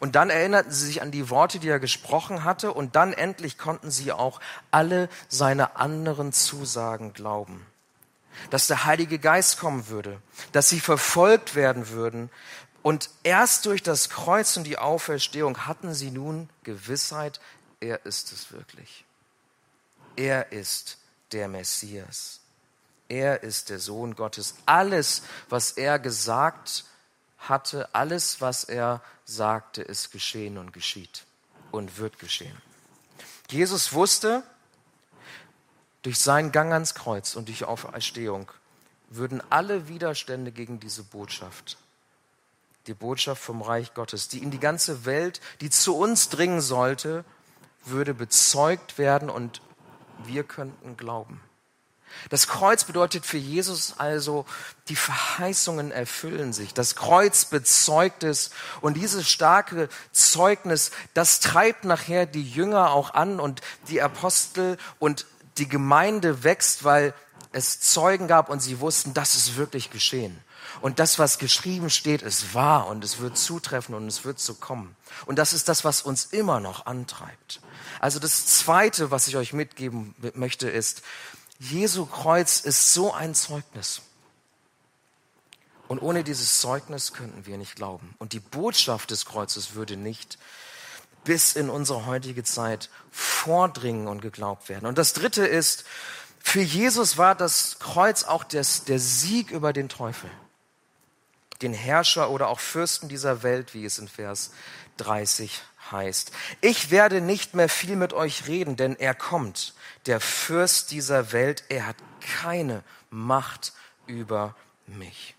Und 0.00 0.16
dann 0.16 0.28
erinnerten 0.28 0.70
sie 0.70 0.84
sich 0.84 1.00
an 1.00 1.12
die 1.12 1.30
Worte, 1.30 1.60
die 1.60 1.68
er 1.70 1.80
gesprochen 1.80 2.44
hatte, 2.44 2.74
und 2.74 2.94
dann 2.94 3.14
endlich 3.14 3.56
konnten 3.56 3.90
sie 3.90 4.12
auch 4.12 4.38
alle 4.70 5.08
seine 5.28 5.76
anderen 5.76 6.34
Zusagen 6.34 7.14
glauben. 7.14 7.64
Dass 8.50 8.66
der 8.66 8.84
Heilige 8.84 9.18
Geist 9.18 9.58
kommen 9.58 9.88
würde, 9.88 10.20
dass 10.52 10.68
sie 10.68 10.80
verfolgt 10.80 11.54
werden 11.54 11.88
würden. 11.88 12.28
Und 12.82 13.08
erst 13.22 13.64
durch 13.64 13.82
das 13.82 14.10
Kreuz 14.10 14.58
und 14.58 14.64
die 14.64 14.76
Auferstehung 14.76 15.66
hatten 15.66 15.94
sie 15.94 16.10
nun 16.10 16.50
Gewissheit, 16.64 17.40
er 17.84 18.06
ist 18.06 18.32
es 18.32 18.50
wirklich. 18.50 19.04
Er 20.16 20.52
ist 20.52 20.98
der 21.32 21.48
Messias. 21.48 22.40
Er 23.08 23.42
ist 23.42 23.68
der 23.68 23.78
Sohn 23.78 24.16
Gottes. 24.16 24.54
Alles, 24.64 25.22
was 25.50 25.72
er 25.72 25.98
gesagt 25.98 26.84
hatte, 27.36 27.94
alles, 27.94 28.40
was 28.40 28.64
er 28.64 29.02
sagte, 29.26 29.82
ist 29.82 30.12
geschehen 30.12 30.56
und 30.56 30.72
geschieht 30.72 31.24
und 31.70 31.98
wird 31.98 32.18
geschehen. 32.18 32.56
Jesus 33.50 33.92
wusste, 33.92 34.42
durch 36.02 36.18
seinen 36.18 36.52
Gang 36.52 36.72
ans 36.72 36.94
Kreuz 36.94 37.36
und 37.36 37.48
durch 37.48 37.64
Auferstehung 37.64 38.50
würden 39.10 39.42
alle 39.50 39.88
Widerstände 39.88 40.52
gegen 40.52 40.80
diese 40.80 41.02
Botschaft, 41.02 41.76
die 42.86 42.94
Botschaft 42.94 43.42
vom 43.42 43.60
Reich 43.60 43.92
Gottes, 43.92 44.28
die 44.28 44.38
in 44.38 44.50
die 44.50 44.58
ganze 44.58 45.04
Welt, 45.04 45.40
die 45.60 45.68
zu 45.68 45.96
uns 45.96 46.30
dringen 46.30 46.62
sollte, 46.62 47.24
würde 47.86 48.14
bezeugt 48.14 48.98
werden 48.98 49.30
und 49.30 49.60
wir 50.24 50.44
könnten 50.44 50.96
glauben. 50.96 51.40
Das 52.30 52.46
Kreuz 52.46 52.84
bedeutet 52.84 53.26
für 53.26 53.38
Jesus 53.38 53.94
also, 53.98 54.46
die 54.88 54.96
Verheißungen 54.96 55.90
erfüllen 55.90 56.52
sich. 56.52 56.72
Das 56.72 56.94
Kreuz 56.94 57.44
bezeugt 57.46 58.22
es 58.22 58.50
und 58.80 58.94
dieses 58.94 59.28
starke 59.28 59.88
Zeugnis, 60.12 60.90
das 61.12 61.40
treibt 61.40 61.84
nachher 61.84 62.26
die 62.26 62.48
Jünger 62.48 62.92
auch 62.92 63.14
an 63.14 63.40
und 63.40 63.60
die 63.88 64.00
Apostel 64.00 64.78
und 64.98 65.26
die 65.58 65.68
Gemeinde 65.68 66.44
wächst, 66.44 66.84
weil 66.84 67.14
es 67.52 67.80
Zeugen 67.80 68.26
gab 68.26 68.48
und 68.48 68.60
sie 68.60 68.80
wussten, 68.80 69.14
das 69.14 69.34
ist 69.34 69.56
wirklich 69.56 69.90
geschehen. 69.90 70.38
Und 70.80 70.98
das, 70.98 71.18
was 71.18 71.38
geschrieben 71.38 71.88
steht, 71.88 72.22
ist 72.22 72.54
wahr 72.54 72.88
und 72.88 73.04
es 73.04 73.20
wird 73.20 73.38
zutreffen 73.38 73.94
und 73.94 74.06
es 74.08 74.24
wird 74.24 74.40
so 74.40 74.54
kommen. 74.54 74.96
Und 75.26 75.38
das 75.38 75.52
ist 75.52 75.68
das, 75.68 75.84
was 75.84 76.02
uns 76.02 76.26
immer 76.26 76.58
noch 76.58 76.86
antreibt. 76.86 77.60
Also 78.04 78.18
das 78.18 78.44
Zweite, 78.44 79.10
was 79.10 79.28
ich 79.28 79.36
euch 79.38 79.54
mitgeben 79.54 80.14
möchte, 80.34 80.68
ist, 80.68 81.00
Jesu 81.58 82.04
Kreuz 82.04 82.60
ist 82.60 82.92
so 82.92 83.14
ein 83.14 83.34
Zeugnis. 83.34 84.02
Und 85.88 86.02
ohne 86.02 86.22
dieses 86.22 86.60
Zeugnis 86.60 87.14
könnten 87.14 87.46
wir 87.46 87.56
nicht 87.56 87.76
glauben. 87.76 88.14
Und 88.18 88.34
die 88.34 88.40
Botschaft 88.40 89.10
des 89.10 89.24
Kreuzes 89.24 89.74
würde 89.74 89.96
nicht 89.96 90.36
bis 91.24 91.54
in 91.54 91.70
unsere 91.70 92.04
heutige 92.04 92.44
Zeit 92.44 92.90
vordringen 93.10 94.06
und 94.06 94.20
geglaubt 94.20 94.68
werden. 94.68 94.84
Und 94.84 94.98
das 94.98 95.14
Dritte 95.14 95.46
ist, 95.46 95.84
für 96.40 96.60
Jesus 96.60 97.16
war 97.16 97.34
das 97.34 97.78
Kreuz 97.78 98.24
auch 98.24 98.44
des, 98.44 98.84
der 98.84 98.98
Sieg 98.98 99.50
über 99.50 99.72
den 99.72 99.88
Teufel 99.88 100.30
den 101.62 101.72
Herrscher 101.72 102.30
oder 102.30 102.48
auch 102.48 102.60
Fürsten 102.60 103.08
dieser 103.08 103.42
Welt, 103.42 103.74
wie 103.74 103.84
es 103.84 103.98
in 103.98 104.08
Vers 104.08 104.50
30 104.98 105.62
heißt. 105.90 106.32
Ich 106.60 106.90
werde 106.90 107.20
nicht 107.20 107.54
mehr 107.54 107.68
viel 107.68 107.96
mit 107.96 108.12
euch 108.12 108.46
reden, 108.46 108.76
denn 108.76 108.96
er 108.96 109.14
kommt, 109.14 109.74
der 110.06 110.20
Fürst 110.20 110.90
dieser 110.90 111.32
Welt, 111.32 111.64
er 111.68 111.86
hat 111.86 111.96
keine 112.20 112.82
Macht 113.10 113.72
über 114.06 114.54
mich. 114.86 115.34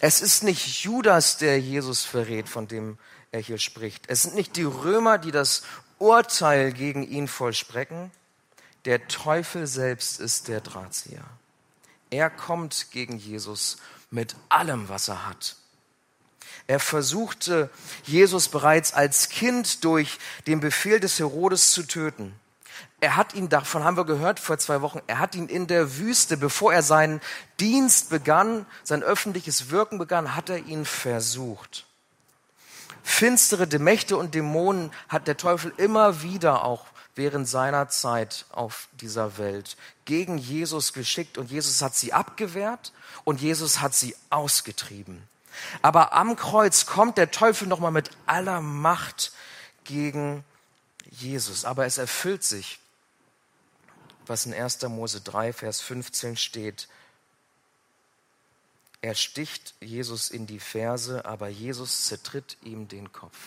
Es 0.00 0.22
ist 0.22 0.42
nicht 0.42 0.82
Judas, 0.82 1.36
der 1.36 1.60
Jesus 1.60 2.04
verrät, 2.04 2.48
von 2.48 2.68
dem 2.68 2.98
er 3.32 3.40
hier 3.40 3.58
spricht. 3.58 4.04
Es 4.08 4.22
sind 4.22 4.34
nicht 4.34 4.56
die 4.56 4.64
Römer, 4.64 5.18
die 5.18 5.30
das 5.30 5.62
Urteil 5.98 6.72
gegen 6.72 7.02
ihn 7.02 7.28
vollstrecken. 7.28 8.10
Der 8.84 9.08
Teufel 9.08 9.66
selbst 9.66 10.20
ist 10.20 10.48
der 10.48 10.60
Drahtzieher. 10.60 11.24
Er 12.10 12.30
kommt 12.30 12.90
gegen 12.90 13.18
Jesus 13.18 13.76
mit 14.10 14.34
allem, 14.48 14.88
was 14.88 15.08
er 15.08 15.28
hat. 15.28 15.56
Er 16.68 16.80
versuchte 16.80 17.70
Jesus 18.04 18.48
bereits 18.48 18.92
als 18.92 19.30
Kind 19.30 19.84
durch 19.84 20.18
den 20.46 20.60
Befehl 20.60 21.00
des 21.00 21.18
Herodes 21.18 21.70
zu 21.70 21.82
töten. 21.82 22.38
Er 23.00 23.16
hat 23.16 23.32
ihn, 23.34 23.48
davon 23.48 23.84
haben 23.84 23.96
wir 23.96 24.04
gehört 24.04 24.38
vor 24.38 24.58
zwei 24.58 24.82
Wochen, 24.82 25.00
er 25.06 25.18
hat 25.18 25.34
ihn 25.34 25.48
in 25.48 25.66
der 25.66 25.96
Wüste, 25.96 26.36
bevor 26.36 26.74
er 26.74 26.82
seinen 26.82 27.22
Dienst 27.58 28.10
begann, 28.10 28.66
sein 28.84 29.02
öffentliches 29.02 29.70
Wirken 29.70 29.96
begann, 29.98 30.36
hat 30.36 30.50
er 30.50 30.58
ihn 30.58 30.84
versucht. 30.84 31.86
Finstere 33.02 33.66
Mächte 33.78 34.18
und 34.18 34.34
Dämonen 34.34 34.92
hat 35.08 35.26
der 35.26 35.38
Teufel 35.38 35.72
immer 35.78 36.22
wieder 36.22 36.66
auch 36.66 36.84
während 37.14 37.48
seiner 37.48 37.88
Zeit 37.88 38.44
auf 38.50 38.88
dieser 39.00 39.38
Welt 39.38 39.78
gegen 40.04 40.36
Jesus 40.36 40.92
geschickt 40.92 41.38
und 41.38 41.50
Jesus 41.50 41.80
hat 41.80 41.94
sie 41.94 42.12
abgewehrt 42.12 42.92
und 43.24 43.40
Jesus 43.40 43.80
hat 43.80 43.94
sie 43.94 44.14
ausgetrieben. 44.28 45.22
Aber 45.82 46.12
am 46.12 46.36
Kreuz 46.36 46.86
kommt 46.86 47.18
der 47.18 47.30
Teufel 47.30 47.68
nochmal 47.68 47.92
mit 47.92 48.10
aller 48.26 48.60
Macht 48.60 49.32
gegen 49.84 50.44
Jesus. 51.10 51.64
Aber 51.64 51.86
es 51.86 51.98
erfüllt 51.98 52.44
sich, 52.44 52.78
was 54.26 54.46
in 54.46 54.54
1. 54.54 54.82
Mose 54.82 55.20
3, 55.20 55.52
Vers 55.52 55.80
15 55.80 56.36
steht. 56.36 56.88
Er 59.00 59.14
sticht 59.14 59.74
Jesus 59.80 60.30
in 60.30 60.46
die 60.46 60.60
Ferse, 60.60 61.24
aber 61.24 61.48
Jesus 61.48 62.06
zertritt 62.06 62.56
ihm 62.62 62.88
den 62.88 63.12
Kopf. 63.12 63.38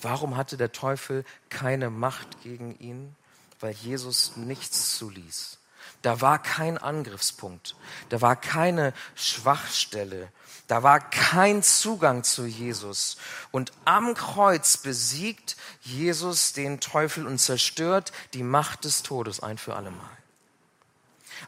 Warum 0.00 0.36
hatte 0.36 0.56
der 0.56 0.72
Teufel 0.72 1.24
keine 1.48 1.90
Macht 1.90 2.42
gegen 2.42 2.76
ihn? 2.78 3.14
Weil 3.60 3.72
Jesus 3.72 4.36
nichts 4.36 4.96
zuließ. 4.96 5.58
Da 6.02 6.20
war 6.20 6.42
kein 6.42 6.78
Angriffspunkt, 6.78 7.76
da 8.08 8.20
war 8.20 8.36
keine 8.36 8.92
Schwachstelle, 9.14 10.28
da 10.66 10.82
war 10.82 11.00
kein 11.00 11.62
Zugang 11.62 12.24
zu 12.24 12.46
Jesus. 12.46 13.16
Und 13.50 13.72
am 13.84 14.14
Kreuz 14.14 14.78
besiegt 14.78 15.56
Jesus 15.82 16.52
den 16.52 16.80
Teufel 16.80 17.26
und 17.26 17.38
zerstört 17.38 18.12
die 18.32 18.42
Macht 18.42 18.84
des 18.84 19.02
Todes 19.02 19.40
ein 19.40 19.58
für 19.58 19.76
allemal. 19.76 20.16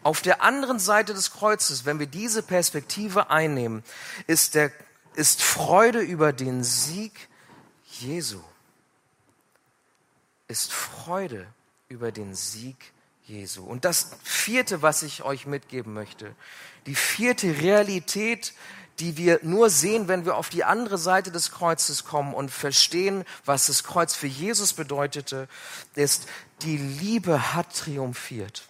Auf 0.03 0.20
der 0.20 0.42
anderen 0.42 0.79
Seite 0.79 1.14
des 1.14 1.31
Kreuzes, 1.31 1.85
wenn 1.85 1.99
wir 1.99 2.07
diese 2.07 2.42
Perspektive 2.42 3.31
einnehmen, 3.31 3.85
ist, 4.27 4.55
der, 4.55 4.73
ist 5.14 5.42
Freude 5.42 6.01
über 6.01 6.33
den 6.33 6.64
Sieg 6.64 7.29
Jesu. 7.87 8.42
Ist 10.49 10.73
Freude 10.73 11.47
über 11.88 12.12
den 12.12 12.35
Sieg 12.35 12.92
Jesu. 13.27 13.65
Und 13.65 13.85
das 13.85 14.11
vierte, 14.23 14.83
was 14.83 15.03
ich 15.03 15.23
euch 15.23 15.47
mitgeben 15.47 15.95
möchte, 15.95 16.35
die 16.87 16.95
vierte 16.95 17.59
Realität, 17.61 18.53
die 19.01 19.17
wir 19.17 19.41
nur 19.43 19.71
sehen, 19.71 20.09
wenn 20.09 20.25
wir 20.25 20.37
auf 20.37 20.51
die 20.51 20.65
andere 20.65 20.99
Seite 20.99 21.33
des 21.33 21.51
Kreuzes 21.51 22.05
kommen 22.05 22.35
und 22.35 22.51
verstehen, 22.51 23.25
was 23.45 23.67
das 23.67 23.83
Kreuz 23.83 24.15
für 24.15 24.27
Jesus 24.27 24.75
bedeutete, 24.75 25.49
ist, 25.95 26.29
die 26.63 26.77
Liebe 26.77 27.55
hat 27.55 27.75
triumphiert. 27.75 28.65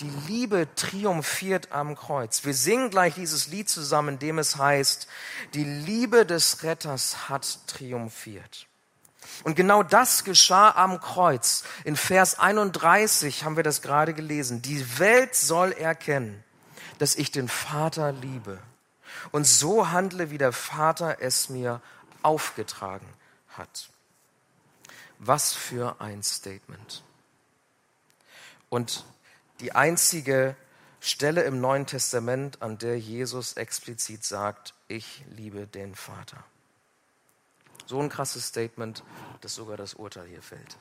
Die 0.00 0.12
Liebe 0.26 0.68
triumphiert 0.74 1.72
am 1.72 1.94
Kreuz. 1.96 2.44
Wir 2.44 2.52
singen 2.52 2.90
gleich 2.90 3.14
dieses 3.14 3.46
Lied 3.46 3.68
zusammen, 3.68 4.14
in 4.14 4.18
dem 4.18 4.38
es 4.38 4.56
heißt, 4.56 5.06
die 5.54 5.64
Liebe 5.64 6.26
des 6.26 6.62
Retters 6.64 7.28
hat 7.28 7.60
triumphiert. 7.66 8.66
Und 9.44 9.56
genau 9.56 9.82
das 9.82 10.24
geschah 10.24 10.70
am 10.70 11.00
Kreuz. 11.00 11.64
In 11.84 11.96
Vers 11.96 12.38
31 12.38 13.44
haben 13.44 13.56
wir 13.56 13.62
das 13.62 13.82
gerade 13.82 14.14
gelesen. 14.14 14.62
Die 14.62 14.98
Welt 14.98 15.34
soll 15.34 15.72
erkennen, 15.72 16.42
dass 16.98 17.16
ich 17.16 17.30
den 17.30 17.48
Vater 17.48 18.12
liebe 18.12 18.58
und 19.32 19.46
so 19.46 19.90
handle, 19.90 20.30
wie 20.30 20.38
der 20.38 20.52
Vater 20.52 21.18
es 21.20 21.48
mir 21.48 21.80
aufgetragen 22.22 23.08
hat. 23.48 23.88
Was 25.18 25.52
für 25.52 26.00
ein 26.00 26.22
Statement. 26.22 27.02
Und 28.68 29.04
die 29.60 29.72
einzige 29.72 30.56
Stelle 31.00 31.42
im 31.42 31.60
Neuen 31.60 31.86
Testament, 31.86 32.62
an 32.62 32.78
der 32.78 32.98
Jesus 32.98 33.54
explizit 33.54 34.24
sagt, 34.24 34.74
ich 34.88 35.24
liebe 35.30 35.66
den 35.66 35.94
Vater. 35.94 36.44
So 37.86 38.00
ein 38.00 38.08
krasses 38.08 38.46
Statement, 38.46 39.02
dass 39.40 39.54
sogar 39.54 39.76
das 39.76 39.94
Urteil 39.94 40.26
hier 40.26 40.42
fällt. 40.42 40.76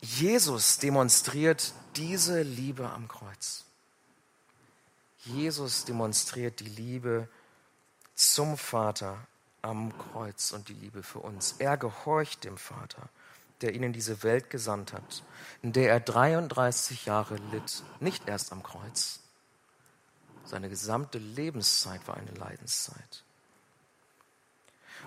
Jesus 0.00 0.78
demonstriert 0.78 1.72
diese 1.96 2.42
Liebe 2.42 2.88
am 2.88 3.08
Kreuz. 3.08 3.64
Jesus 5.24 5.84
demonstriert 5.84 6.60
die 6.60 6.68
Liebe 6.68 7.28
zum 8.14 8.56
Vater 8.56 9.26
am 9.62 9.96
Kreuz 9.98 10.52
und 10.52 10.68
die 10.68 10.74
Liebe 10.74 11.02
für 11.02 11.18
uns. 11.18 11.56
Er 11.58 11.76
gehorcht 11.76 12.44
dem 12.44 12.56
Vater, 12.56 13.08
der 13.62 13.74
ihn 13.74 13.82
in 13.82 13.92
diese 13.92 14.22
Welt 14.22 14.50
gesandt 14.50 14.92
hat, 14.92 15.24
in 15.62 15.72
der 15.72 15.90
er 15.90 16.00
33 16.00 17.06
Jahre 17.06 17.36
litt, 17.50 17.82
nicht 17.98 18.28
erst 18.28 18.52
am 18.52 18.62
Kreuz. 18.62 19.20
Seine 20.44 20.68
gesamte 20.68 21.18
Lebenszeit 21.18 22.06
war 22.06 22.16
eine 22.16 22.30
Leidenszeit. 22.32 23.24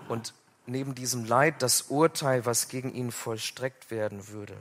Und 0.10 0.34
neben 0.66 0.94
diesem 0.96 1.24
Leid 1.24 1.62
das 1.62 1.84
Urteil, 1.84 2.46
was 2.46 2.68
gegen 2.68 2.94
ihn 2.94 3.12
vollstreckt 3.14 3.90
werden 3.90 4.28
würde 4.28 4.58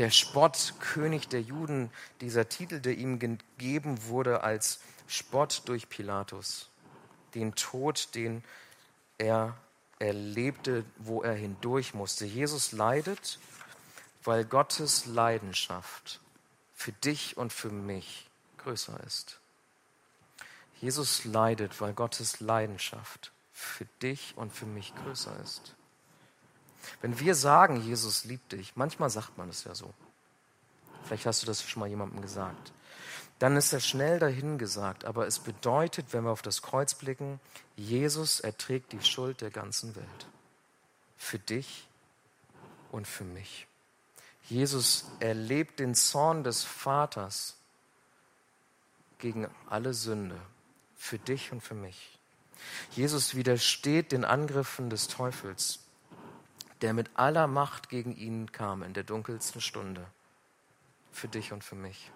der 0.00 0.10
Spott, 0.10 0.74
König 0.80 1.28
der 1.28 1.42
Juden, 1.42 1.90
dieser 2.20 2.48
Titel, 2.48 2.80
der 2.80 2.96
ihm 2.96 3.18
gegeben 3.18 4.06
wurde 4.06 4.42
als 4.42 4.80
Spott 5.06 5.62
durch 5.66 5.88
Pilatus, 5.88 6.70
den 7.34 7.54
Tod, 7.54 8.14
den 8.14 8.42
er 9.18 9.56
erlebte, 9.98 10.84
wo 10.96 11.22
er 11.22 11.34
hindurch 11.34 11.92
musste. 11.92 12.24
Jesus 12.24 12.72
leidet, 12.72 13.38
weil 14.24 14.44
Gottes 14.44 15.06
Leidenschaft 15.06 16.20
für 16.74 16.92
dich 16.92 17.36
und 17.36 17.52
für 17.52 17.70
mich 17.70 18.30
größer 18.58 18.98
ist. 19.06 19.39
Jesus 20.80 21.24
leidet, 21.24 21.80
weil 21.80 21.92
Gottes 21.92 22.40
Leidenschaft 22.40 23.32
für 23.52 23.84
dich 24.02 24.34
und 24.36 24.52
für 24.52 24.66
mich 24.66 24.94
größer 24.94 25.38
ist. 25.42 25.74
Wenn 27.02 27.18
wir 27.20 27.34
sagen, 27.34 27.82
Jesus 27.82 28.24
liebt 28.24 28.52
dich, 28.52 28.76
manchmal 28.76 29.10
sagt 29.10 29.36
man 29.36 29.48
es 29.50 29.64
ja 29.64 29.74
so. 29.74 29.92
Vielleicht 31.04 31.26
hast 31.26 31.42
du 31.42 31.46
das 31.46 31.62
schon 31.62 31.80
mal 31.80 31.88
jemandem 31.88 32.22
gesagt. 32.22 32.72
Dann 33.38 33.56
ist 33.56 33.72
er 33.72 33.80
schnell 33.80 34.18
dahin 34.18 34.58
gesagt, 34.58 35.04
aber 35.04 35.26
es 35.26 35.38
bedeutet, 35.38 36.12
wenn 36.12 36.24
wir 36.24 36.30
auf 36.30 36.42
das 36.42 36.62
Kreuz 36.62 36.94
blicken, 36.94 37.40
Jesus 37.76 38.40
erträgt 38.40 38.92
die 38.92 39.02
Schuld 39.02 39.40
der 39.40 39.50
ganzen 39.50 39.96
Welt. 39.96 40.26
Für 41.16 41.38
dich 41.38 41.88
und 42.92 43.06
für 43.06 43.24
mich. 43.24 43.66
Jesus 44.48 45.06
erlebt 45.20 45.78
den 45.78 45.94
Zorn 45.94 46.44
des 46.44 46.64
Vaters 46.64 47.56
gegen 49.18 49.48
alle 49.68 49.94
Sünde, 49.94 50.40
für 51.00 51.18
dich 51.18 51.50
und 51.50 51.62
für 51.62 51.74
mich. 51.74 52.18
Jesus 52.92 53.34
widersteht 53.34 54.12
den 54.12 54.26
Angriffen 54.26 54.90
des 54.90 55.08
Teufels 55.08 55.80
der 56.80 56.94
mit 56.94 57.10
aller 57.14 57.46
Macht 57.46 57.88
gegen 57.88 58.16
ihn 58.16 58.52
kam 58.52 58.82
in 58.82 58.94
der 58.94 59.04
dunkelsten 59.04 59.60
Stunde. 59.60 60.06
Für 61.12 61.28
dich 61.28 61.52
und 61.52 61.64
für 61.64 61.74
mich. 61.74 62.10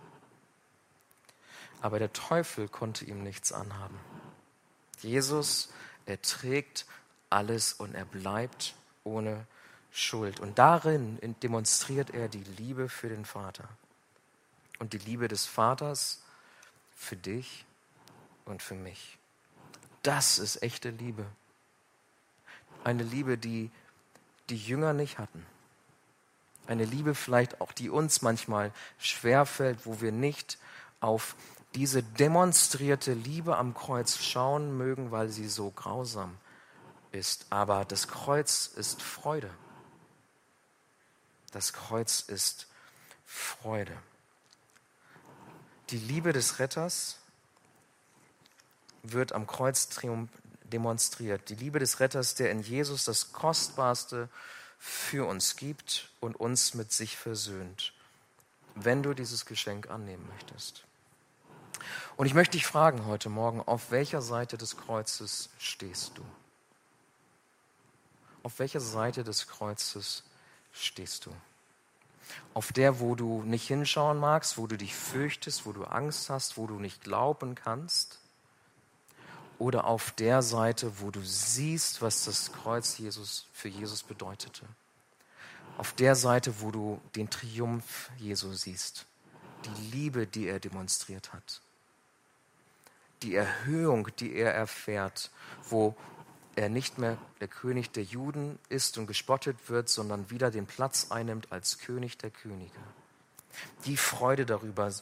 Aber 1.81 1.99
der 1.99 2.13
Teufel 2.13 2.69
konnte 2.69 3.05
ihm 3.05 3.23
nichts 3.23 3.53
anhaben. 3.53 3.99
Jesus 5.01 5.71
erträgt 6.07 6.87
alles 7.29 7.75
und 7.75 7.95
er 7.95 8.05
bleibt 8.05 8.75
ohne 9.03 9.47
Schuld. 9.93 10.41
Und 10.41 10.59
darin 10.59 11.19
demonstriert 11.43 12.11
er 12.11 12.29
die 12.29 12.45
Liebe 12.45 12.89
für 12.89 13.09
den 13.09 13.25
Vater. 13.25 13.69
Und 14.79 14.93
die 14.93 14.99
Liebe 14.99 15.29
des 15.29 15.45
Vaters 15.45 16.23
für 16.95 17.17
dich 17.17 17.67
und 18.45 18.63
für 18.63 18.75
mich. 18.75 19.19
Das 20.03 20.39
ist 20.39 20.63
echte 20.63 20.91
Liebe. 20.91 21.25
Eine 22.85 23.03
Liebe, 23.03 23.39
die 23.39 23.71
die 24.51 24.59
Jünger 24.59 24.93
nicht 24.93 25.19
hatten. 25.19 25.45
Eine 26.67 26.85
Liebe 26.85 27.15
vielleicht 27.15 27.61
auch, 27.61 27.73
die 27.73 27.91
uns 27.91 28.23
manchmal 28.23 28.73
schwerfällt, 28.99 29.85
wo 29.85 30.01
wir 30.01 30.13
nicht 30.13 30.59
auf 31.01 31.35
diese 31.75 32.03
demonstrierte 32.03 33.13
Liebe 33.13 33.57
am 33.57 33.75
Kreuz 33.75 34.23
schauen 34.23 34.77
mögen, 34.77 35.11
weil 35.11 35.29
sie 35.29 35.49
so 35.49 35.71
grausam 35.71 36.37
ist. 37.13 37.47
Aber 37.51 37.85
das 37.85 38.09
Kreuz 38.09 38.67
ist 38.67 39.03
Freude. 39.03 39.51
Das 41.53 41.73
Kreuz 41.73 42.21
ist 42.21 42.67
Freude. 43.27 43.97
Die 45.91 45.99
Liebe 45.99 46.33
des 46.33 46.59
Retters 46.59 47.19
wird 49.05 49.33
am 49.33 49.47
Kreuz 49.47 49.89
demonstriert. 50.65 51.49
Die 51.49 51.55
Liebe 51.55 51.79
des 51.79 52.01
Retters, 52.01 52.35
der 52.35 52.51
in 52.51 52.61
Jesus 52.61 53.05
das 53.05 53.33
Kostbarste 53.33 54.29
für 54.79 55.27
uns 55.29 55.57
gibt 55.57 56.11
und 56.21 56.37
uns 56.37 56.75
mit 56.75 56.93
sich 56.93 57.17
versöhnt, 57.17 57.93
wenn 58.75 59.03
du 59.03 59.15
dieses 59.15 59.47
Geschenk 59.47 59.89
annehmen 59.89 60.27
möchtest. 60.33 60.85
Und 62.17 62.27
ich 62.27 62.35
möchte 62.35 62.57
dich 62.57 62.67
fragen 62.67 63.07
heute 63.07 63.29
Morgen, 63.29 63.61
auf 63.61 63.91
welcher 63.91 64.23
Seite 64.23 64.57
des 64.57 64.77
Kreuzes 64.77 65.51
stehst 65.59 66.17
du? 66.17 66.25
Auf 68.43 68.59
welcher 68.59 68.81
Seite 68.81 69.25
des 69.25 69.49
Kreuzes 69.49 70.23
stehst 70.73 71.27
du? 71.27 71.35
Auf 72.55 72.73
der, 72.73 73.01
wo 73.01 73.15
du 73.15 73.43
nicht 73.43 73.67
hinschauen 73.67 74.19
magst, 74.19 74.57
wo 74.57 74.67
du 74.67 74.77
dich 74.77 74.95
fürchtest, 74.95 75.67
wo 75.67 75.73
du 75.73 75.85
Angst 75.85 76.31
hast, 76.31 76.57
wo 76.57 76.67
du 76.67 76.79
nicht 76.79 77.03
glauben 77.03 77.55
kannst? 77.55 78.19
Oder 79.59 79.85
auf 79.85 80.11
der 80.13 80.43
Seite, 80.43 81.01
wo 81.01 81.11
du 81.11 81.21
siehst, 81.23 82.03
was 82.03 82.25
das 82.25 82.53
Kreuz 82.53 82.99
Jesus 82.99 83.47
für 83.53 83.69
Jesus 83.69 84.03
bedeutete? 84.03 84.65
Auf 85.79 85.93
der 85.93 86.15
Seite, 86.15 86.61
wo 86.61 86.71
du 86.71 87.01
den 87.17 87.31
Triumph 87.31 88.11
Jesu 88.19 88.53
siehst, 88.53 89.07
die 89.65 89.97
Liebe, 89.97 90.27
die 90.27 90.47
er 90.47 90.61
demonstriert 90.61 91.33
hat, 91.33 91.61
die 93.23 93.35
Erhöhung, 93.35 94.09
die 94.19 94.35
er 94.35 94.53
erfährt, 94.53 95.31
wo 95.69 95.97
er 96.57 96.69
nicht 96.69 96.99
mehr 96.99 97.17
der 97.41 97.49
König 97.49 97.91
der 97.91 98.05
Juden 98.05 98.59
ist 98.69 98.99
und 98.99 99.07
gespottet 99.07 99.69
wird, 99.69 99.89
sondern 99.89 100.31
wieder 100.31 100.51
den 100.51 100.67
Platz 100.67 101.11
einnimmt 101.11 101.51
als 101.51 101.79
König 101.79 102.19
der 102.19 102.31
Könige. 102.31 102.79
Die 103.85 103.97
Freude 103.97 104.47
darüber 104.47 104.93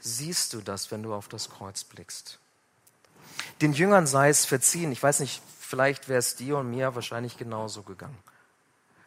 siehst 0.00 0.52
du 0.54 0.60
das, 0.60 0.90
wenn 0.90 1.02
du 1.02 1.14
auf 1.14 1.28
das 1.28 1.50
Kreuz 1.50 1.84
blickst. 1.84 2.38
Den 3.60 3.72
Jüngern 3.72 4.06
sei 4.06 4.28
es 4.28 4.44
verziehen. 4.44 4.92
Ich 4.92 5.02
weiß 5.02 5.20
nicht, 5.20 5.42
vielleicht 5.60 6.08
wäre 6.08 6.18
es 6.18 6.36
dir 6.36 6.58
und 6.58 6.70
mir 6.70 6.94
wahrscheinlich 6.94 7.36
genauso 7.36 7.82
gegangen. 7.82 8.18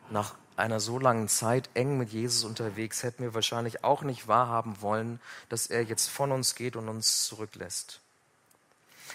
Nach 0.09 0.35
einer 0.57 0.79
so 0.79 0.99
langen 0.99 1.27
Zeit 1.27 1.69
eng 1.73 1.97
mit 1.97 2.11
Jesus 2.11 2.43
unterwegs 2.43 3.03
hätten 3.03 3.23
wir 3.23 3.33
wahrscheinlich 3.33 3.83
auch 3.83 4.03
nicht 4.03 4.27
wahrhaben 4.27 4.81
wollen, 4.81 5.19
dass 5.49 5.67
er 5.67 5.83
jetzt 5.83 6.09
von 6.09 6.31
uns 6.31 6.55
geht 6.55 6.75
und 6.75 6.89
uns 6.89 7.25
zurücklässt. 7.25 7.99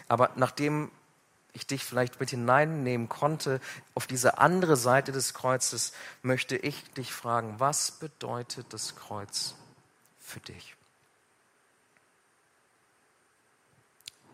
Aber 0.09 0.31
nachdem 0.37 0.91
ich 1.53 1.67
dich 1.67 1.85
vielleicht 1.85 2.21
mit 2.21 2.31
hineinnehmen 2.31 3.09
konnte 3.09 3.61
auf 3.95 4.07
diese 4.07 4.39
andere 4.39 4.77
Seite 4.77 5.13
des 5.13 5.35
Kreuzes, 5.35 5.93
möchte 6.23 6.57
ich 6.57 6.85
dich 6.93 7.13
fragen, 7.13 7.59
was 7.59 7.93
bedeutet 7.93 8.67
das 8.73 8.95
Kreuz 8.97 9.55
für 10.21 10.41
dich? 10.41 10.76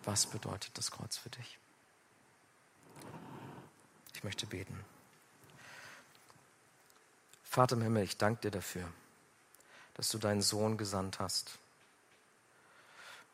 Was 0.04 0.26
bedeutet 0.26 0.76
das 0.76 0.90
Kreuz 0.90 1.16
für 1.16 1.30
dich? 1.30 1.58
Ich 4.14 4.24
möchte 4.24 4.46
beten. 4.46 4.84
Vater 7.44 7.76
im 7.76 7.82
Himmel, 7.82 8.04
ich 8.04 8.16
danke 8.16 8.40
dir 8.40 8.50
dafür, 8.50 8.88
dass 9.94 10.08
du 10.08 10.18
deinen 10.18 10.42
Sohn 10.42 10.78
gesandt 10.78 11.18
hast 11.20 11.58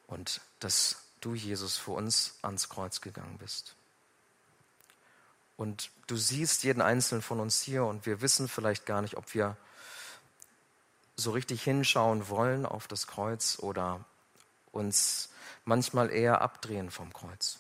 und 0.09 0.41
dass 0.61 1.05
du, 1.21 1.35
Jesus, 1.35 1.77
für 1.77 1.93
uns 1.93 2.35
ans 2.43 2.69
Kreuz 2.69 3.01
gegangen 3.01 3.39
bist. 3.39 3.75
Und 5.57 5.91
du 6.07 6.17
siehst 6.17 6.65
jeden 6.65 6.83
einzelnen 6.83 7.23
von 7.23 7.41
uns 7.41 7.63
hier 7.63 7.85
und 7.85 8.07
wir 8.07 8.21
wissen 8.21 8.49
vielleicht 8.49 8.87
gar 8.87 9.03
nicht, 9.03 9.17
ob 9.17 9.35
wir 9.35 9.57
so 11.17 11.33
richtig 11.33 11.63
hinschauen 11.63 12.29
wollen 12.29 12.65
auf 12.65 12.87
das 12.87 13.07
Kreuz 13.07 13.59
oder 13.59 14.05
uns 14.71 15.31
manchmal 15.65 16.11
eher 16.11 16.41
abdrehen 16.41 16.91
vom 16.91 17.13
Kreuz. 17.13 17.59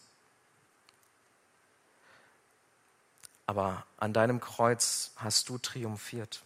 Aber 3.46 3.86
an 3.96 4.12
deinem 4.12 4.40
Kreuz 4.40 5.12
hast 5.16 5.48
du 5.48 5.56
triumphiert. 5.58 6.42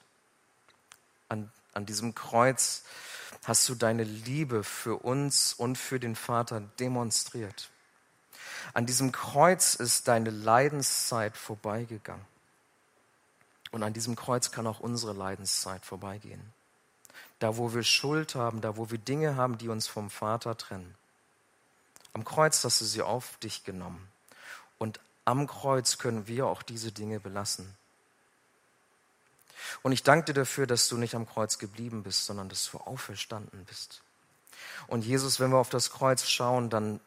An, 1.29 1.51
an 1.75 1.85
diesem 1.85 2.15
Kreuz 2.15 2.85
hast 3.45 3.69
du 3.69 3.75
deine 3.75 4.05
Liebe 4.05 4.63
für 4.63 4.97
uns 4.97 5.53
und 5.53 5.77
für 5.77 5.99
den 5.99 6.15
Vater 6.15 6.61
demonstriert. 6.79 7.71
An 8.73 8.87
diesem 8.87 9.11
Kreuz 9.11 9.75
ist 9.75 10.07
deine 10.09 10.31
Leidenszeit 10.31 11.37
vorbeigegangen. 11.37 12.25
Und 13.73 13.83
an 13.83 13.93
diesem 13.93 14.17
Kreuz 14.17 14.53
kann 14.53 14.67
auch 14.67 14.81
unsere 14.81 15.13
Leidenszeit 15.13 15.85
vorbeigehen. 15.85 16.53
Da, 17.39 17.57
wo 17.57 17.75
wir 17.75 17.83
Schuld 17.83 18.35
haben, 18.35 18.61
da, 18.61 18.77
wo 18.77 18.91
wir 18.91 18.99
Dinge 18.99 19.35
haben, 19.35 19.59
die 19.59 19.69
uns 19.69 19.89
vom 19.89 20.11
Vater 20.11 20.57
trennen. 20.57 20.95
Am 22.15 22.25
Kreuz 22.25 22.63
hast 22.65 22.81
du 22.81 22.85
sie 22.85 23.03
auf 23.03 23.37
dich 23.39 23.65
genommen. 23.65 24.09
Und 24.79 25.01
am 25.25 25.47
Kreuz 25.47 25.99
können 25.99 26.27
wir 26.27 26.47
auch 26.47 26.63
diese 26.63 26.93
Dinge 26.93 27.21
belassen. 27.21 27.75
Und 29.83 29.93
ich 29.93 30.03
danke 30.03 30.27
dir 30.27 30.41
dafür, 30.41 30.67
dass 30.67 30.89
du 30.89 30.97
nicht 30.97 31.15
am 31.15 31.27
Kreuz 31.27 31.59
geblieben 31.59 32.03
bist, 32.03 32.27
sondern 32.27 32.49
dass 32.49 32.71
du 32.71 32.79
auferstanden 32.79 33.65
bist. 33.65 34.03
Und 34.89 35.05
Jesus, 35.05 35.41
wenn 35.41 35.51
wir 35.51 35.59
auf 35.59 35.71
das 35.71 35.91
Kreuz 35.91 36.29
schauen, 36.29 36.69
dann 36.71 37.01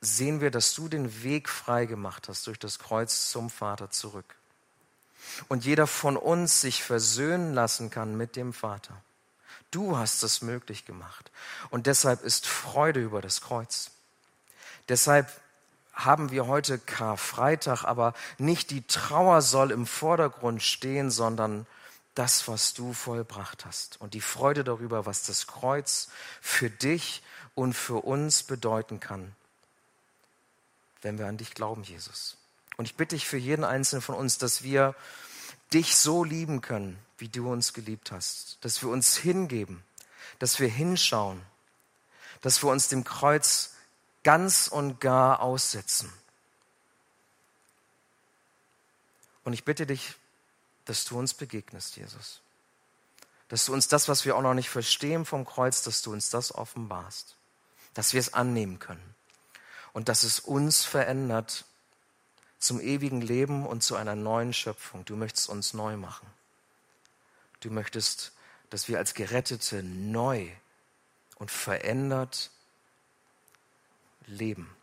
sehen 0.00 0.40
wir, 0.40 0.50
dass 0.50 0.74
du 0.74 0.88
den 0.88 1.22
Weg 1.22 1.48
frei 1.48 1.86
gemacht 1.86 2.28
hast 2.28 2.46
durch 2.46 2.58
das 2.58 2.78
Kreuz 2.78 3.30
zum 3.30 3.50
Vater 3.50 3.90
zurück. 3.90 4.36
Und 5.48 5.64
jeder 5.64 5.86
von 5.86 6.16
uns 6.16 6.60
sich 6.60 6.82
versöhnen 6.82 7.54
lassen 7.54 7.90
kann 7.90 8.16
mit 8.16 8.36
dem 8.36 8.52
Vater. 8.52 8.94
Du 9.70 9.96
hast 9.96 10.22
es 10.22 10.42
möglich 10.42 10.84
gemacht. 10.84 11.30
Und 11.70 11.86
deshalb 11.86 12.22
ist 12.22 12.46
Freude 12.46 13.00
über 13.00 13.22
das 13.22 13.40
Kreuz. 13.40 13.90
Deshalb 14.88 15.30
haben 15.92 16.30
wir 16.30 16.46
heute 16.46 16.78
Karfreitag, 16.78 17.84
aber 17.84 18.14
nicht 18.38 18.70
die 18.70 18.86
Trauer 18.86 19.42
soll 19.42 19.70
im 19.70 19.86
Vordergrund 19.86 20.62
stehen, 20.62 21.10
sondern 21.10 21.66
das, 22.14 22.48
was 22.48 22.74
du 22.74 22.92
vollbracht 22.92 23.64
hast 23.64 24.00
und 24.00 24.14
die 24.14 24.20
Freude 24.20 24.64
darüber, 24.64 25.06
was 25.06 25.24
das 25.24 25.46
Kreuz 25.46 26.08
für 26.40 26.70
dich 26.70 27.22
und 27.54 27.74
für 27.74 28.04
uns 28.04 28.42
bedeuten 28.42 29.00
kann 29.00 29.34
wenn 31.04 31.18
wir 31.18 31.26
an 31.26 31.36
dich 31.36 31.54
glauben, 31.54 31.84
Jesus. 31.84 32.36
Und 32.76 32.86
ich 32.86 32.96
bitte 32.96 33.14
dich 33.14 33.28
für 33.28 33.36
jeden 33.36 33.62
einzelnen 33.62 34.02
von 34.02 34.16
uns, 34.16 34.38
dass 34.38 34.62
wir 34.62 34.96
dich 35.72 35.96
so 35.96 36.24
lieben 36.24 36.60
können, 36.60 36.98
wie 37.18 37.28
du 37.28 37.52
uns 37.52 37.72
geliebt 37.72 38.10
hast, 38.10 38.58
dass 38.62 38.82
wir 38.82 38.88
uns 38.88 39.16
hingeben, 39.16 39.84
dass 40.38 40.58
wir 40.58 40.68
hinschauen, 40.68 41.40
dass 42.40 42.62
wir 42.62 42.70
uns 42.70 42.88
dem 42.88 43.04
Kreuz 43.04 43.73
ganz 44.24 44.66
und 44.66 45.00
gar 45.00 45.40
aussetzen. 45.40 46.12
Und 49.44 49.52
ich 49.52 49.64
bitte 49.64 49.86
dich, 49.86 50.16
dass 50.86 51.04
du 51.04 51.18
uns 51.18 51.34
begegnest, 51.34 51.96
Jesus. 51.96 52.40
Dass 53.48 53.66
du 53.66 53.72
uns 53.72 53.88
das, 53.88 54.08
was 54.08 54.24
wir 54.24 54.36
auch 54.36 54.42
noch 54.42 54.54
nicht 54.54 54.70
verstehen 54.70 55.24
vom 55.24 55.44
Kreuz, 55.44 55.82
dass 55.82 56.02
du 56.02 56.12
uns 56.12 56.30
das 56.30 56.54
offenbarst. 56.54 57.36
Dass 57.92 58.12
wir 58.12 58.20
es 58.20 58.34
annehmen 58.34 58.78
können 58.80 59.14
und 59.94 60.08
dass 60.08 60.24
es 60.24 60.40
uns 60.40 60.84
verändert 60.84 61.64
zum 62.58 62.80
ewigen 62.80 63.20
Leben 63.20 63.66
und 63.66 63.82
zu 63.82 63.96
einer 63.96 64.16
neuen 64.16 64.52
Schöpfung. 64.52 65.04
Du 65.04 65.16
möchtest 65.16 65.48
uns 65.48 65.72
neu 65.72 65.96
machen. 65.96 66.26
Du 67.60 67.70
möchtest, 67.70 68.32
dass 68.70 68.88
wir 68.88 68.98
als 68.98 69.14
Gerettete 69.14 69.82
neu 69.82 70.50
und 71.36 71.50
verändert 71.50 72.50
leben 74.26 74.74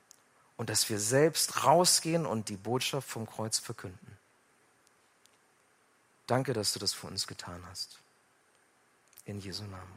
und 0.58 0.69
dass 0.69 0.89
wir 0.89 0.99
selbst 0.99 1.65
rausgehen 1.65 2.25
und 2.25 2.49
die 2.49 2.58
Botschaft 2.58 3.08
vom 3.10 3.25
Kreuz 3.25 3.60
verkünden. 3.60 4.17
Danke, 6.27 6.54
dass 6.54 6.73
du 6.73 6.80
das 6.80 6.93
für 6.93 7.08
uns 7.08 7.25
getan 7.27 7.63
hast. 7.69 7.99
In 9.25 9.39
Jesu 9.39 9.63
Namen. 9.63 9.91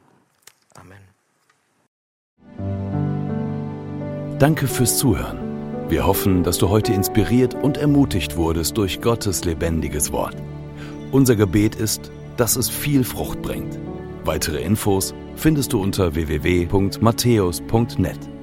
Amen. 0.74 1.02
Danke 4.38 4.66
fürs 4.66 4.98
Zuhören. 4.98 5.90
Wir 5.90 6.06
hoffen, 6.06 6.42
dass 6.42 6.58
du 6.58 6.70
heute 6.70 6.92
inspiriert 6.92 7.54
und 7.54 7.76
ermutigt 7.76 8.36
wurdest 8.36 8.76
durch 8.78 9.00
Gottes 9.00 9.44
lebendiges 9.44 10.10
Wort. 10.12 10.36
Unser 11.12 11.36
Gebet 11.36 11.76
ist, 11.76 12.10
dass 12.36 12.56
es 12.56 12.68
viel 12.68 13.04
Frucht 13.04 13.40
bringt. 13.42 13.78
Weitere 14.24 14.60
Infos 14.62 15.14
findest 15.36 15.72
du 15.72 15.80
unter 15.80 16.14
www.matthäus.net. 16.14 18.33